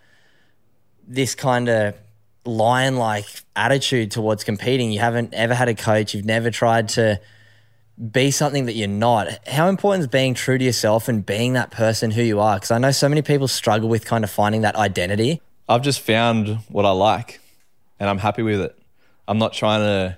this 1.08 1.36
kind 1.36 1.70
of 1.70 1.96
lion 2.46 2.96
like 2.96 3.26
attitude 3.56 4.12
towards 4.12 4.44
competing. 4.44 4.92
You 4.92 5.00
haven't 5.00 5.34
ever 5.34 5.54
had 5.54 5.70
a 5.70 5.76
coach, 5.76 6.14
you've 6.14 6.26
never 6.26 6.50
tried 6.50 6.90
to 6.90 7.20
be 8.12 8.32
something 8.32 8.66
that 8.66 8.74
you're 8.74 8.88
not. 8.88 9.48
How 9.48 9.68
important 9.68 10.02
is 10.02 10.08
being 10.08 10.34
true 10.34 10.58
to 10.58 10.64
yourself 10.64 11.08
and 11.08 11.24
being 11.24 11.54
that 11.54 11.70
person 11.70 12.10
who 12.10 12.24
you 12.24 12.40
are? 12.40 12.56
Because 12.56 12.72
I 12.72 12.80
know 12.80 12.92
so 12.92 13.08
many 13.08 13.22
people 13.22 13.48
struggle 13.48 13.90
with 13.90 14.06
kind 14.06 14.24
of 14.24 14.32
finding 14.32 14.62
that 14.62 14.76
identity. 14.76 15.42
I've 15.70 15.84
just 15.84 16.00
found 16.00 16.60
what 16.70 16.86
I 16.86 16.92
like 16.92 17.40
and 18.00 18.10
I'm 18.10 18.18
happy 18.18 18.42
with 18.42 18.62
it. 18.62 18.78
I'm 19.28 19.38
not 19.38 19.54
trying 19.54 19.82
to 19.82 20.18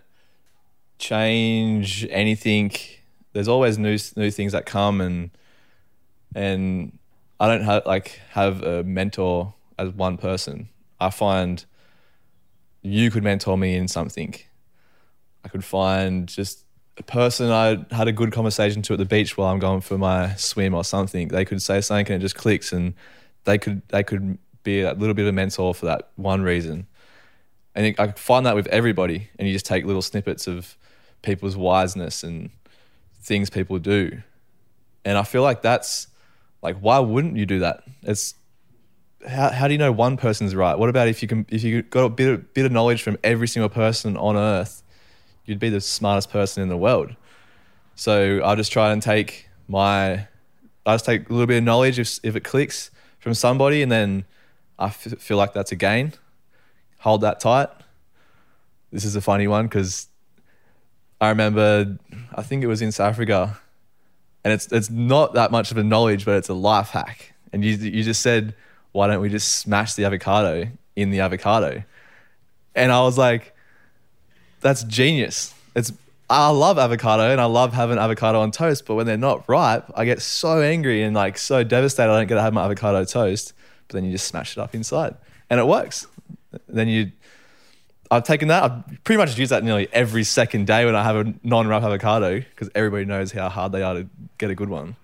change 0.97 2.07
anything. 2.09 2.71
There's 3.33 3.47
always 3.47 3.77
new 3.77 3.97
new 4.15 4.31
things 4.31 4.51
that 4.51 4.65
come 4.65 5.01
and 5.01 5.31
and 6.35 6.97
I 7.39 7.47
don't 7.47 7.63
have 7.63 7.85
like 7.85 8.19
have 8.31 8.63
a 8.63 8.83
mentor 8.83 9.53
as 9.77 9.89
one 9.89 10.17
person. 10.17 10.69
I 10.99 11.09
find 11.09 11.65
you 12.81 13.11
could 13.11 13.23
mentor 13.23 13.57
me 13.57 13.75
in 13.75 13.87
something. 13.87 14.35
I 15.43 15.49
could 15.49 15.65
find 15.65 16.27
just 16.27 16.65
a 16.97 17.03
person 17.03 17.49
I 17.49 17.85
had 17.93 18.07
a 18.07 18.11
good 18.11 18.31
conversation 18.31 18.81
to 18.83 18.93
at 18.93 18.99
the 18.99 19.05
beach 19.05 19.35
while 19.37 19.51
I'm 19.51 19.59
going 19.59 19.81
for 19.81 19.97
my 19.97 20.35
swim 20.35 20.73
or 20.73 20.83
something. 20.83 21.29
They 21.29 21.45
could 21.45 21.61
say 21.61 21.81
something 21.81 22.13
and 22.13 22.21
it 22.21 22.25
just 22.25 22.35
clicks, 22.35 22.71
and 22.71 22.93
they 23.45 23.57
could 23.57 23.81
they 23.89 24.03
could 24.03 24.37
be 24.63 24.81
a 24.81 24.93
little 24.93 25.13
bit 25.13 25.23
of 25.23 25.29
a 25.29 25.31
mentor 25.31 25.73
for 25.73 25.85
that 25.87 26.09
one 26.15 26.41
reason. 26.43 26.87
And 27.75 27.95
I 27.97 28.11
find 28.11 28.45
that 28.45 28.55
with 28.55 28.67
everybody, 28.67 29.29
and 29.39 29.47
you 29.47 29.53
just 29.53 29.65
take 29.65 29.85
little 29.85 30.03
snippets 30.03 30.47
of 30.47 30.77
people's 31.23 31.55
wiseness 31.55 32.23
and 32.23 32.51
things 33.23 33.49
people 33.49 33.79
do, 33.79 34.21
and 35.05 35.17
I 35.17 35.23
feel 35.23 35.41
like 35.41 35.61
that's 35.61 36.07
like 36.61 36.77
why 36.77 36.99
wouldn't 36.99 37.35
you 37.37 37.45
do 37.45 37.59
that? 37.59 37.83
It's 38.03 38.35
how, 39.27 39.49
how 39.49 39.67
do 39.67 39.73
you 39.73 39.77
know 39.77 39.91
one 39.91 40.17
person's 40.17 40.55
right? 40.55 40.77
What 40.77 40.89
about 40.89 41.07
if 41.07 41.21
you 41.21 41.27
can 41.27 41.45
if 41.49 41.63
you 41.63 41.81
got 41.81 42.03
a 42.03 42.09
bit 42.09 42.29
of, 42.29 42.53
bit 42.53 42.65
of 42.65 42.71
knowledge 42.71 43.01
from 43.01 43.17
every 43.23 43.47
single 43.47 43.69
person 43.69 44.17
on 44.17 44.35
earth, 44.35 44.83
you'd 45.45 45.59
be 45.59 45.69
the 45.69 45.81
smartest 45.81 46.29
person 46.29 46.63
in 46.63 46.69
the 46.69 46.77
world. 46.77 47.15
So 47.95 48.41
I 48.43 48.55
just 48.55 48.71
try 48.71 48.91
and 48.91 49.01
take 49.01 49.49
my 49.67 50.27
I 50.85 50.93
just 50.95 51.05
take 51.05 51.29
a 51.29 51.33
little 51.33 51.47
bit 51.47 51.57
of 51.57 51.63
knowledge 51.63 51.99
if 51.99 52.19
if 52.23 52.35
it 52.35 52.43
clicks 52.43 52.91
from 53.19 53.33
somebody, 53.33 53.81
and 53.81 53.91
then 53.91 54.25
I 54.77 54.87
f- 54.87 55.19
feel 55.19 55.37
like 55.37 55.53
that's 55.53 55.71
a 55.71 55.75
gain. 55.75 56.13
Hold 56.99 57.21
that 57.21 57.39
tight. 57.39 57.69
This 58.91 59.05
is 59.05 59.15
a 59.15 59.21
funny 59.21 59.47
one 59.47 59.67
because 59.67 60.07
I 61.23 61.29
remember 61.29 61.97
I 62.35 62.43
think 62.43 62.63
it 62.63 62.67
was 62.67 62.81
in 62.81 62.91
South 62.91 63.11
Africa, 63.11 63.57
and 64.43 64.53
it's 64.53 64.71
it's 64.71 64.89
not 64.89 65.33
that 65.33 65.51
much 65.51 65.71
of 65.71 65.77
a 65.77 65.83
knowledge, 65.83 66.25
but 66.25 66.35
it's 66.35 66.49
a 66.49 66.53
life 66.53 66.89
hack. 66.89 67.33
And 67.51 67.63
you 67.63 67.75
you 67.75 68.03
just 68.03 68.21
said 68.21 68.55
why 68.93 69.07
don't 69.07 69.21
we 69.21 69.29
just 69.29 69.57
smash 69.57 69.95
the 69.95 70.05
avocado 70.05 70.67
in 70.95 71.09
the 71.09 71.19
avocado? 71.19 71.83
And 72.75 72.91
I 72.91 73.01
was 73.01 73.17
like, 73.17 73.55
that's 74.61 74.83
genius. 74.83 75.53
It's 75.75 75.91
I 76.29 76.49
love 76.49 76.77
avocado 76.77 77.31
and 77.31 77.41
I 77.41 77.45
love 77.45 77.73
having 77.73 77.97
avocado 77.97 78.39
on 78.39 78.51
toast, 78.51 78.85
but 78.85 78.95
when 78.95 79.05
they're 79.05 79.17
not 79.17 79.47
ripe, 79.47 79.85
I 79.95 80.05
get 80.05 80.21
so 80.21 80.61
angry 80.61 81.03
and 81.03 81.15
like 81.15 81.37
so 81.37 81.63
devastated 81.63 82.11
I 82.11 82.17
don't 82.19 82.27
get 82.27 82.35
to 82.35 82.41
have 82.41 82.53
my 82.53 82.63
avocado 82.63 83.03
toast. 83.05 83.53
But 83.87 83.95
then 83.95 84.05
you 84.05 84.11
just 84.11 84.27
smash 84.27 84.57
it 84.57 84.61
up 84.61 84.73
inside. 84.73 85.15
And 85.49 85.59
it 85.59 85.67
works. 85.67 86.07
Then 86.67 86.87
you 86.87 87.11
I've 88.11 88.23
taken 88.23 88.49
that. 88.49 88.63
I've 88.63 89.03
pretty 89.03 89.17
much 89.17 89.37
used 89.37 89.51
that 89.51 89.63
nearly 89.63 89.87
every 89.91 90.23
second 90.23 90.67
day 90.67 90.85
when 90.85 90.95
I 90.95 91.03
have 91.03 91.15
a 91.15 91.33
non-ripe 91.43 91.83
avocado 91.83 92.39
because 92.39 92.69
everybody 92.75 93.05
knows 93.05 93.31
how 93.31 93.49
hard 93.49 93.71
they 93.71 93.81
are 93.81 93.95
to 93.95 94.07
get 94.37 94.51
a 94.51 94.55
good 94.55 94.69
one. 94.69 94.95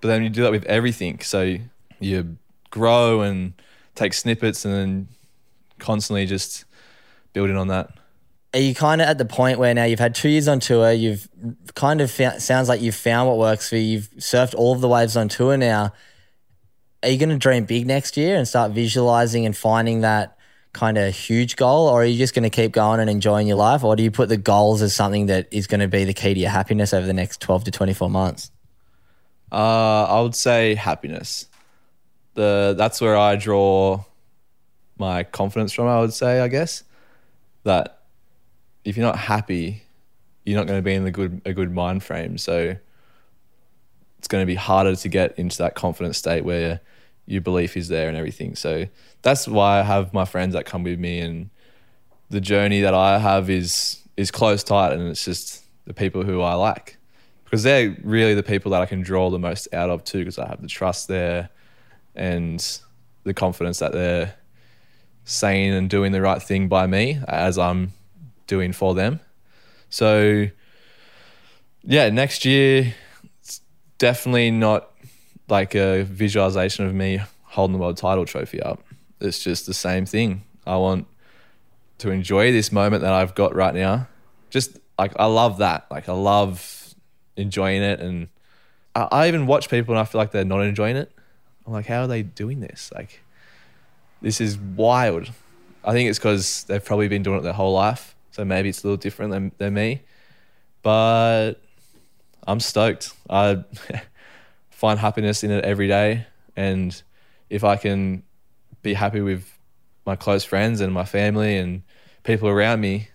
But 0.00 0.08
then 0.08 0.22
you 0.22 0.30
do 0.30 0.42
that 0.42 0.50
with 0.50 0.64
everything. 0.64 1.20
So 1.20 1.58
you 2.00 2.36
grow 2.70 3.20
and 3.20 3.52
take 3.94 4.14
snippets 4.14 4.64
and 4.64 4.74
then 4.74 5.08
constantly 5.78 6.26
just 6.26 6.64
building 7.32 7.56
on 7.56 7.68
that. 7.68 7.90
Are 8.54 8.60
you 8.60 8.74
kind 8.74 9.00
of 9.00 9.08
at 9.08 9.16
the 9.16 9.24
point 9.24 9.58
where 9.58 9.72
now 9.72 9.84
you've 9.84 9.98
had 9.98 10.14
two 10.14 10.28
years 10.28 10.48
on 10.48 10.60
tour? 10.60 10.92
You've 10.92 11.28
kind 11.74 12.00
of 12.00 12.10
found, 12.10 12.42
sounds 12.42 12.68
like 12.68 12.82
you've 12.82 12.94
found 12.94 13.28
what 13.28 13.38
works 13.38 13.68
for 13.68 13.76
you. 13.76 13.82
You've 13.82 14.10
surfed 14.18 14.54
all 14.54 14.74
of 14.74 14.80
the 14.80 14.88
waves 14.88 15.16
on 15.16 15.28
tour 15.28 15.56
now. 15.56 15.92
Are 17.02 17.08
you 17.08 17.18
going 17.18 17.30
to 17.30 17.38
dream 17.38 17.64
big 17.64 17.86
next 17.86 18.16
year 18.16 18.36
and 18.36 18.46
start 18.46 18.72
visualizing 18.72 19.46
and 19.46 19.56
finding 19.56 20.02
that 20.02 20.36
kind 20.72 20.98
of 20.98 21.14
huge 21.14 21.56
goal, 21.56 21.88
or 21.88 22.02
are 22.02 22.04
you 22.04 22.16
just 22.16 22.34
going 22.34 22.44
to 22.44 22.50
keep 22.50 22.72
going 22.72 23.00
and 23.00 23.10
enjoying 23.10 23.46
your 23.46 23.56
life, 23.56 23.84
or 23.84 23.96
do 23.96 24.02
you 24.02 24.10
put 24.10 24.28
the 24.28 24.36
goals 24.36 24.82
as 24.82 24.94
something 24.94 25.26
that 25.26 25.48
is 25.50 25.66
going 25.66 25.80
to 25.80 25.88
be 25.88 26.04
the 26.04 26.14
key 26.14 26.34
to 26.34 26.40
your 26.40 26.50
happiness 26.50 26.94
over 26.94 27.06
the 27.06 27.12
next 27.12 27.40
twelve 27.40 27.64
to 27.64 27.70
twenty 27.70 27.92
four 27.92 28.10
months? 28.10 28.50
Uh, 29.50 30.04
I 30.04 30.20
would 30.20 30.34
say 30.34 30.74
happiness 30.74 31.46
the 32.34 32.74
that's 32.76 33.00
where 33.00 33.16
I 33.16 33.36
draw 33.36 34.04
my 34.98 35.22
confidence 35.24 35.72
from. 35.72 35.86
I 35.86 36.00
would 36.00 36.12
say, 36.12 36.40
I 36.40 36.48
guess, 36.48 36.84
that 37.64 38.00
if 38.84 38.96
you're 38.96 39.06
not 39.06 39.18
happy, 39.18 39.82
you're 40.44 40.58
not 40.58 40.66
going 40.66 40.78
to 40.78 40.82
be 40.82 40.94
in 40.94 41.06
a 41.06 41.10
good 41.10 41.42
a 41.44 41.52
good 41.52 41.72
mind 41.72 42.02
frame. 42.02 42.38
So 42.38 42.76
it's 44.18 44.28
going 44.28 44.42
to 44.42 44.46
be 44.46 44.54
harder 44.54 44.94
to 44.94 45.08
get 45.08 45.38
into 45.38 45.58
that 45.58 45.74
confident 45.74 46.16
state 46.16 46.44
where 46.44 46.80
your 47.26 47.40
belief 47.40 47.76
is 47.76 47.88
there 47.88 48.08
and 48.08 48.16
everything. 48.16 48.56
So 48.56 48.86
that's 49.22 49.46
why 49.46 49.80
I 49.80 49.82
have 49.82 50.12
my 50.12 50.24
friends 50.24 50.54
that 50.54 50.66
come 50.66 50.82
with 50.82 50.98
me, 50.98 51.20
and 51.20 51.50
the 52.30 52.40
journey 52.40 52.80
that 52.80 52.94
I 52.94 53.18
have 53.18 53.50
is 53.50 54.00
is 54.16 54.30
close 54.30 54.62
tight, 54.62 54.92
and 54.92 55.08
it's 55.08 55.24
just 55.24 55.64
the 55.86 55.94
people 55.94 56.22
who 56.22 56.40
I 56.40 56.54
like 56.54 56.98
because 57.52 57.64
they're 57.64 57.94
really 58.02 58.32
the 58.32 58.42
people 58.42 58.70
that 58.70 58.80
I 58.80 58.86
can 58.86 59.02
draw 59.02 59.28
the 59.28 59.38
most 59.38 59.68
out 59.74 59.90
of 59.90 60.04
too, 60.04 60.20
because 60.20 60.38
I 60.38 60.48
have 60.48 60.62
the 60.62 60.68
trust 60.68 61.06
there 61.06 61.50
and 62.14 62.80
the 63.24 63.34
confidence 63.34 63.78
that 63.80 63.92
they're 63.92 64.34
saying 65.24 65.74
and 65.74 65.90
doing 65.90 66.12
the 66.12 66.22
right 66.22 66.42
thing 66.42 66.68
by 66.68 66.86
me 66.86 67.20
as 67.28 67.58
I'm 67.58 67.92
doing 68.46 68.72
for 68.72 68.94
them. 68.94 69.20
So, 69.90 70.48
yeah, 71.82 72.08
next 72.08 72.46
year, 72.46 72.94
it's 73.42 73.60
definitely 73.98 74.50
not 74.50 74.90
like 75.52 75.74
a 75.74 76.02
visualization 76.04 76.86
of 76.86 76.94
me 76.94 77.20
holding 77.44 77.74
the 77.74 77.78
world 77.78 77.98
title 77.98 78.24
trophy 78.24 78.60
up. 78.62 78.82
It's 79.20 79.44
just 79.44 79.66
the 79.66 79.74
same 79.74 80.06
thing. 80.06 80.44
I 80.66 80.76
want 80.76 81.06
to 81.98 82.10
enjoy 82.10 82.52
this 82.52 82.72
moment 82.72 83.02
that 83.02 83.12
I've 83.12 83.34
got 83.34 83.54
right 83.54 83.74
now. 83.74 84.08
Just 84.48 84.78
like, 84.98 85.12
I 85.16 85.26
love 85.26 85.58
that. 85.58 85.86
Like, 85.90 86.08
I 86.08 86.14
love 86.14 86.94
enjoying 87.36 87.82
it. 87.82 88.00
And 88.00 88.28
I, 88.96 89.08
I 89.12 89.28
even 89.28 89.46
watch 89.46 89.68
people 89.68 89.94
and 89.94 90.00
I 90.00 90.04
feel 90.06 90.20
like 90.20 90.30
they're 90.30 90.44
not 90.44 90.62
enjoying 90.62 90.96
it. 90.96 91.12
I'm 91.66 91.74
like, 91.74 91.86
how 91.86 92.00
are 92.00 92.06
they 92.06 92.22
doing 92.22 92.60
this? 92.60 92.90
Like, 92.94 93.20
this 94.22 94.40
is 94.40 94.56
wild. 94.56 95.30
I 95.84 95.92
think 95.92 96.08
it's 96.08 96.18
because 96.18 96.64
they've 96.64 96.82
probably 96.82 97.08
been 97.08 97.22
doing 97.22 97.38
it 97.38 97.42
their 97.42 97.52
whole 97.52 97.74
life. 97.74 98.16
So 98.30 98.42
maybe 98.42 98.70
it's 98.70 98.82
a 98.84 98.86
little 98.86 98.96
different 98.96 99.32
than, 99.32 99.52
than 99.58 99.74
me. 99.74 100.00
But 100.82 101.56
I'm 102.46 102.58
stoked. 102.58 103.12
I 103.28 103.64
find 104.82 104.98
happiness 104.98 105.44
in 105.44 105.52
it 105.52 105.64
every 105.64 105.86
day. 105.86 106.26
And 106.56 107.00
if 107.48 107.62
I 107.62 107.76
can 107.76 108.24
be 108.82 108.94
happy 108.94 109.20
with 109.20 109.46
my 110.04 110.16
close 110.16 110.42
friends 110.42 110.80
and 110.80 110.92
my 110.92 111.04
family 111.04 111.56
and 111.56 111.82
people 112.24 112.48
around 112.48 112.80
me, 112.80 113.08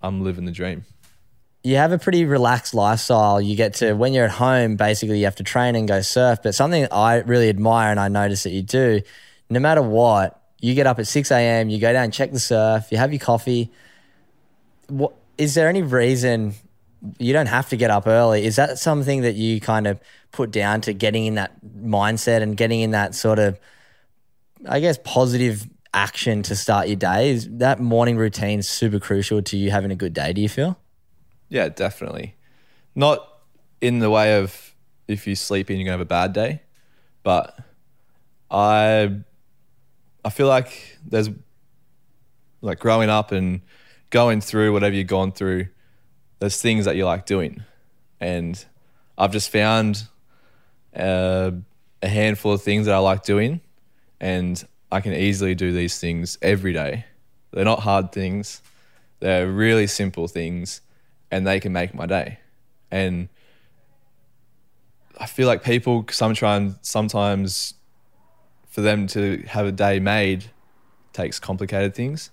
I'm 0.00 0.24
living 0.24 0.46
the 0.46 0.50
dream 0.50 0.86
you 1.66 1.76
have 1.76 1.92
a 1.92 1.98
pretty 1.98 2.26
relaxed 2.26 2.74
lifestyle. 2.74 3.40
You 3.40 3.56
get 3.56 3.72
to, 3.76 3.94
when 3.94 4.12
you're 4.12 4.26
at 4.26 4.32
home, 4.32 4.76
basically 4.76 5.18
you 5.18 5.24
have 5.24 5.36
to 5.36 5.42
train 5.42 5.74
and 5.74 5.88
go 5.88 6.02
surf. 6.02 6.40
But 6.42 6.54
something 6.54 6.86
I 6.92 7.16
really 7.20 7.48
admire 7.48 7.90
and 7.90 7.98
I 7.98 8.08
notice 8.08 8.42
that 8.42 8.50
you 8.50 8.60
do, 8.60 9.00
no 9.48 9.60
matter 9.60 9.80
what, 9.80 10.38
you 10.60 10.74
get 10.74 10.86
up 10.86 10.98
at 10.98 11.06
6 11.06 11.30
a.m., 11.30 11.70
you 11.70 11.80
go 11.80 11.90
down, 11.90 12.10
check 12.10 12.32
the 12.32 12.38
surf, 12.38 12.88
you 12.92 12.98
have 12.98 13.14
your 13.14 13.18
coffee. 13.18 13.72
What, 14.88 15.14
is 15.38 15.54
there 15.54 15.70
any 15.70 15.80
reason 15.80 16.52
you 17.18 17.32
don't 17.32 17.46
have 17.46 17.68
to 17.70 17.76
get 17.76 17.90
up 17.90 18.06
early? 18.06 18.44
Is 18.44 18.56
that 18.56 18.78
something 18.78 19.22
that 19.22 19.34
you 19.34 19.60
kind 19.60 19.86
of 19.86 20.00
put 20.32 20.50
down 20.50 20.80
to 20.82 20.92
getting 20.92 21.26
in 21.26 21.34
that 21.34 21.52
mindset 21.64 22.42
and 22.42 22.56
getting 22.56 22.80
in 22.80 22.92
that 22.92 23.14
sort 23.14 23.38
of, 23.38 23.58
I 24.68 24.80
guess, 24.80 24.98
positive 25.04 25.68
action 25.92 26.42
to 26.44 26.56
start 26.56 26.88
your 26.88 26.96
day? 26.96 27.30
Is 27.30 27.48
that 27.58 27.80
morning 27.80 28.16
routine 28.16 28.62
super 28.62 28.98
crucial 28.98 29.42
to 29.42 29.56
you 29.56 29.70
having 29.70 29.90
a 29.90 29.96
good 29.96 30.12
day, 30.12 30.32
do 30.32 30.40
you 30.40 30.48
feel? 30.48 30.78
Yeah, 31.48 31.68
definitely. 31.68 32.34
Not 32.94 33.26
in 33.80 33.98
the 33.98 34.10
way 34.10 34.38
of 34.38 34.74
if 35.08 35.26
you 35.26 35.34
sleep 35.34 35.70
in, 35.70 35.78
you're 35.78 35.84
gonna 35.84 35.92
have 35.92 36.00
a 36.00 36.04
bad 36.06 36.32
day, 36.32 36.62
but 37.22 37.58
I 38.50 39.20
I 40.24 40.30
feel 40.30 40.48
like 40.48 40.98
there's 41.04 41.28
like 42.60 42.78
growing 42.78 43.10
up 43.10 43.30
and 43.30 43.60
going 44.10 44.40
through 44.40 44.72
whatever 44.72 44.94
you've 44.94 45.06
gone 45.06 45.32
through, 45.32 45.68
there's 46.44 46.60
things 46.60 46.84
that 46.84 46.94
you 46.94 47.06
like 47.06 47.24
doing, 47.24 47.64
and 48.20 48.62
I've 49.16 49.32
just 49.32 49.48
found 49.50 50.04
uh, 50.94 51.52
a 52.02 52.08
handful 52.08 52.52
of 52.52 52.62
things 52.62 52.84
that 52.84 52.94
I 52.94 52.98
like 52.98 53.24
doing, 53.24 53.62
and 54.20 54.62
I 54.92 55.00
can 55.00 55.14
easily 55.14 55.54
do 55.54 55.72
these 55.72 55.98
things 55.98 56.36
every 56.42 56.74
day. 56.74 57.06
They're 57.50 57.64
not 57.64 57.80
hard 57.80 58.12
things; 58.12 58.60
they're 59.20 59.50
really 59.50 59.86
simple 59.86 60.28
things 60.28 60.82
and 61.30 61.46
they 61.46 61.60
can 61.60 61.72
make 61.72 61.94
my 61.94 62.04
day. 62.04 62.40
And 62.90 63.30
I 65.18 65.24
feel 65.24 65.48
like 65.48 65.64
people 65.64 66.04
sometimes 66.10 66.76
sometimes 66.82 67.72
for 68.68 68.82
them 68.82 69.06
to 69.06 69.42
have 69.48 69.64
a 69.64 69.72
day 69.72 69.98
made 69.98 70.44
takes 71.14 71.40
complicated 71.40 71.94
things. 71.94 72.30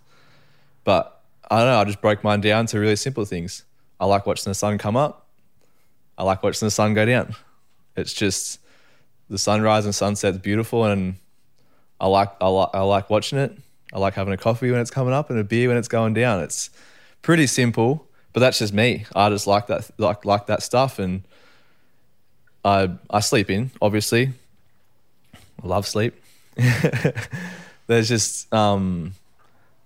But 0.83 1.23
I 1.49 1.59
don't 1.59 1.67
know, 1.67 1.79
I 1.79 1.85
just 1.85 2.01
broke 2.01 2.25
mine 2.25 2.41
down 2.41 2.65
to 2.67 2.79
really 2.79 2.97
simple 2.97 3.23
things. 3.23 3.63
I 4.01 4.05
like 4.05 4.25
watching 4.25 4.49
the 4.49 4.55
sun 4.55 4.79
come 4.79 4.97
up. 4.97 5.27
I 6.17 6.23
like 6.23 6.41
watching 6.43 6.65
the 6.65 6.71
sun 6.71 6.95
go 6.95 7.05
down. 7.05 7.35
It's 7.95 8.13
just 8.13 8.59
the 9.29 9.37
sunrise 9.37 9.85
and 9.85 9.93
sunset's 9.93 10.39
beautiful 10.39 10.85
and 10.85 11.15
I 11.99 12.07
like 12.07 12.31
I 12.41 12.47
like 12.47 12.69
I 12.73 12.81
like 12.81 13.09
watching 13.11 13.37
it. 13.37 13.55
I 13.93 13.99
like 13.99 14.15
having 14.15 14.33
a 14.33 14.37
coffee 14.37 14.71
when 14.71 14.81
it's 14.81 14.89
coming 14.89 15.13
up 15.13 15.29
and 15.29 15.37
a 15.37 15.43
beer 15.43 15.67
when 15.67 15.77
it's 15.77 15.87
going 15.87 16.15
down. 16.15 16.41
It's 16.41 16.71
pretty 17.21 17.45
simple, 17.45 18.07
but 18.33 18.39
that's 18.39 18.57
just 18.57 18.73
me. 18.73 19.05
I 19.15 19.29
just 19.29 19.45
like 19.45 19.67
that 19.67 19.89
like 19.99 20.25
like 20.25 20.47
that 20.47 20.63
stuff, 20.63 20.97
and 20.97 21.21
I 22.65 22.89
I 23.09 23.19
sleep 23.19 23.51
in. 23.51 23.69
Obviously, 23.81 24.31
I 25.63 25.67
love 25.67 25.85
sleep. 25.85 26.15
there's 27.87 28.07
just 28.07 28.51
um, 28.51 29.13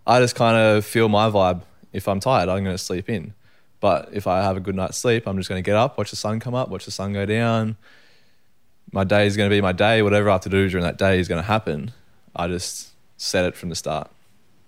I 0.08 0.22
just 0.22 0.36
kind 0.36 0.56
of 0.56 0.86
feel 0.86 1.10
my 1.10 1.30
vibe. 1.30 1.64
If 1.92 2.08
I'm 2.08 2.22
tired, 2.22 2.48
I'm 2.48 2.64
going 2.64 2.76
to 2.76 2.78
sleep 2.78 3.10
in. 3.10 3.34
But 3.86 4.10
if 4.14 4.26
I 4.26 4.42
have 4.42 4.58
a 4.58 4.60
good 4.60 4.74
night's 4.74 4.98
sleep, 4.98 5.28
I'm 5.28 5.38
just 5.38 5.48
going 5.48 5.62
to 5.64 5.64
get 5.64 5.76
up, 5.76 5.96
watch 5.96 6.10
the 6.10 6.16
sun 6.16 6.40
come 6.40 6.56
up, 6.56 6.70
watch 6.70 6.86
the 6.86 6.92
sun 6.92 7.14
go 7.14 7.24
down. 7.28 7.78
My 8.92 9.04
day 9.04 9.28
is 9.28 9.38
going 9.38 9.48
to 9.48 9.56
be 9.56 9.62
my 9.62 9.74
day. 9.74 10.02
Whatever 10.02 10.32
I 10.32 10.32
have 10.32 10.42
to 10.42 10.50
do 10.50 10.68
during 10.68 10.84
that 10.84 10.98
day 10.98 11.20
is 11.20 11.28
going 11.28 11.40
to 11.40 11.48
happen. 11.48 11.92
I 12.36 12.48
just 12.48 12.94
set 13.18 13.46
it 13.46 13.56
from 13.56 13.70
the 13.70 13.76
start. 13.76 14.10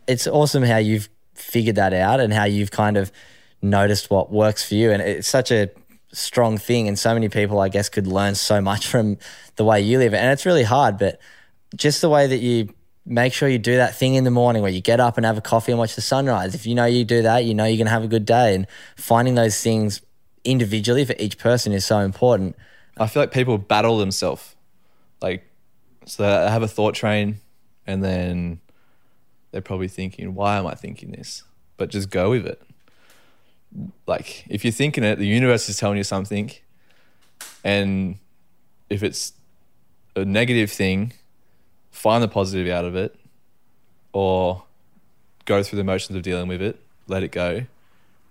It's 0.05 0.27
awesome 0.27 0.61
how 0.61 0.77
you've 0.77 1.09
figured 1.33 1.77
that 1.77 1.93
out 1.93 2.19
and 2.19 2.31
how 2.31 2.43
you've 2.43 2.69
kind 2.69 2.95
of 2.95 3.11
noticed 3.59 4.11
what 4.11 4.31
works 4.31 4.63
for 4.63 4.75
you. 4.75 4.91
And 4.91 5.01
it's 5.01 5.27
such 5.27 5.51
a 5.51 5.71
strong 6.11 6.59
thing. 6.59 6.87
And 6.87 6.99
so 6.99 7.11
many 7.15 7.27
people, 7.27 7.59
I 7.59 7.69
guess, 7.69 7.89
could 7.89 8.05
learn 8.05 8.35
so 8.35 8.61
much 8.61 8.85
from 8.85 9.17
the 9.55 9.65
way 9.65 9.81
you 9.81 9.97
live. 9.97 10.13
And 10.13 10.31
it's 10.31 10.45
really 10.45 10.61
hard, 10.61 10.99
but 10.99 11.19
just 11.75 12.01
the 12.01 12.09
way 12.09 12.27
that 12.27 12.37
you 12.37 12.71
make 13.07 13.31
sure 13.33 13.47
you 13.47 13.57
do 13.57 13.77
that 13.77 13.95
thing 13.95 14.15
in 14.15 14.25
the 14.25 14.31
morning 14.31 14.61
where 14.61 14.71
you 14.71 14.81
get 14.81 14.99
up 14.99 15.15
and 15.17 15.25
have 15.25 15.37
a 15.37 15.41
coffee 15.41 15.71
and 15.71 15.79
watch 15.79 15.95
the 15.95 16.01
sunrise. 16.01 16.53
If 16.53 16.65
you 16.65 16.75
know 16.75 16.85
you 16.85 17.05
do 17.05 17.21
that, 17.21 17.45
you 17.45 17.55
know 17.55 17.63
you're 17.63 17.77
going 17.77 17.85
to 17.85 17.91
have 17.91 18.03
a 18.03 18.07
good 18.07 18.25
day. 18.25 18.53
And 18.53 18.67
finding 18.97 19.35
those 19.35 19.61
things 19.61 20.01
individually 20.43 21.05
for 21.05 21.15
each 21.17 21.37
person 21.37 21.71
is 21.71 21.85
so 21.85 21.99
important. 21.99 22.55
I 22.97 23.07
feel 23.07 23.23
like 23.23 23.31
people 23.31 23.57
battle 23.57 23.97
themselves. 23.97 24.55
Like, 25.21 25.49
so 26.05 26.23
they 26.23 26.51
have 26.51 26.63
a 26.63 26.67
thought 26.67 26.95
train 26.95 27.39
and 27.85 28.03
then 28.03 28.59
they're 29.51 29.61
probably 29.61 29.87
thinking, 29.87 30.35
why 30.35 30.57
am 30.57 30.67
I 30.67 30.75
thinking 30.75 31.11
this? 31.11 31.43
But 31.77 31.89
just 31.89 32.09
go 32.09 32.29
with 32.31 32.45
it. 32.45 32.61
Like, 34.05 34.45
if 34.49 34.65
you're 34.65 34.71
thinking 34.73 35.03
it, 35.03 35.17
the 35.17 35.27
universe 35.27 35.69
is 35.69 35.77
telling 35.77 35.97
you 35.97 36.03
something. 36.03 36.51
And 37.63 38.17
if 38.89 39.01
it's 39.01 39.33
a 40.15 40.25
negative 40.25 40.71
thing, 40.71 41.13
find 41.97 42.21
the 42.21 42.27
positive 42.27 42.67
out 42.67 42.85
of 42.85 42.95
it 42.95 43.15
or 44.13 44.63
go 45.45 45.63
through 45.63 45.77
the 45.77 45.83
motions 45.83 46.15
of 46.15 46.21
dealing 46.21 46.47
with 46.47 46.61
it, 46.61 46.79
let 47.07 47.23
it 47.23 47.31
go. 47.31 47.65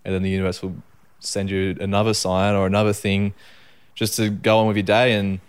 And 0.05 0.14
then 0.14 0.22
the 0.22 0.31
universe 0.31 0.62
will 0.62 0.76
send 1.18 1.50
you 1.50 1.76
another 1.81 2.14
sign 2.14 2.55
or 2.55 2.66
another 2.66 2.92
thing 2.92 3.35
just 3.96 4.14
to 4.18 4.31
go 4.31 4.59
on 4.59 4.68
with 4.68 4.76
your 4.76 4.85
day. 4.85 5.14
And 5.14 5.40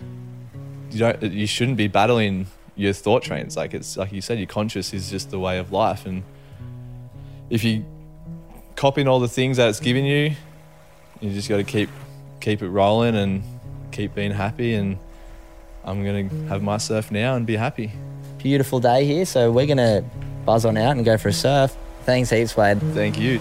you 0.90 0.98
don't, 0.98 1.22
you 1.22 1.46
shouldn't 1.46 1.78
be 1.78 1.88
battling 1.88 2.48
your 2.76 2.92
thought 2.92 3.22
trains. 3.22 3.56
Like 3.56 3.76
it's 3.76 3.98
like 3.98 4.12
you 4.12 4.22
said, 4.22 4.40
your 4.40 4.48
conscious 4.48 4.96
is 4.96 5.12
just 5.12 5.30
the 5.30 5.40
way 5.40 5.60
of 5.60 5.72
life. 5.72 6.08
And 6.08 6.24
if 7.52 7.64
you 7.64 7.86
copying 8.76 9.08
all 9.08 9.20
the 9.20 9.28
things 9.28 9.58
that 9.58 9.70
it's 9.70 9.80
giving 9.80 10.06
you, 10.06 10.32
you 11.22 11.34
just 11.34 11.50
got 11.50 11.58
to 11.58 11.64
keep 11.64 11.90
keep 12.40 12.64
it 12.64 12.70
rolling 12.70 13.16
and 13.16 13.44
keep 13.92 14.16
being 14.16 14.32
happy. 14.32 14.74
And 14.74 14.98
I'm 15.88 16.04
gonna 16.04 16.28
have 16.50 16.62
my 16.62 16.76
surf 16.78 17.12
now 17.12 17.36
and 17.36 17.46
be 17.46 17.56
happy. 17.56 17.94
Beautiful 18.40 18.82
day 18.82 19.06
here, 19.06 19.26
so 19.26 19.50
we're 19.54 19.66
gonna 19.66 20.04
buzz 20.46 20.66
on 20.66 20.76
out 20.76 20.98
and 20.98 21.06
go 21.06 21.18
for 21.18 21.30
a 21.30 21.34
surf. 21.34 21.78
Thanks 22.04 22.30
heaps, 22.30 22.58
Wade. 22.58 22.82
Thank 22.94 23.18
you. 23.18 23.40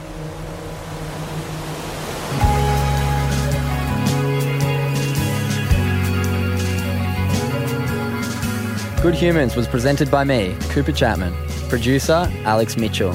Good 9.03 9.15
Humans 9.15 9.57
was 9.57 9.67
presented 9.67 10.09
by 10.09 10.23
me, 10.23 10.57
Cooper 10.71 10.93
Chapman. 10.93 11.35
Producer, 11.69 12.31
Alex 12.45 12.77
Mitchell. 12.77 13.15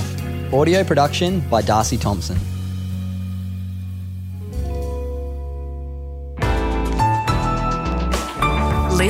Audio 0.53 0.83
production 0.83 1.39
by 1.49 1.61
Darcy 1.61 1.97
Thompson. 1.97 2.37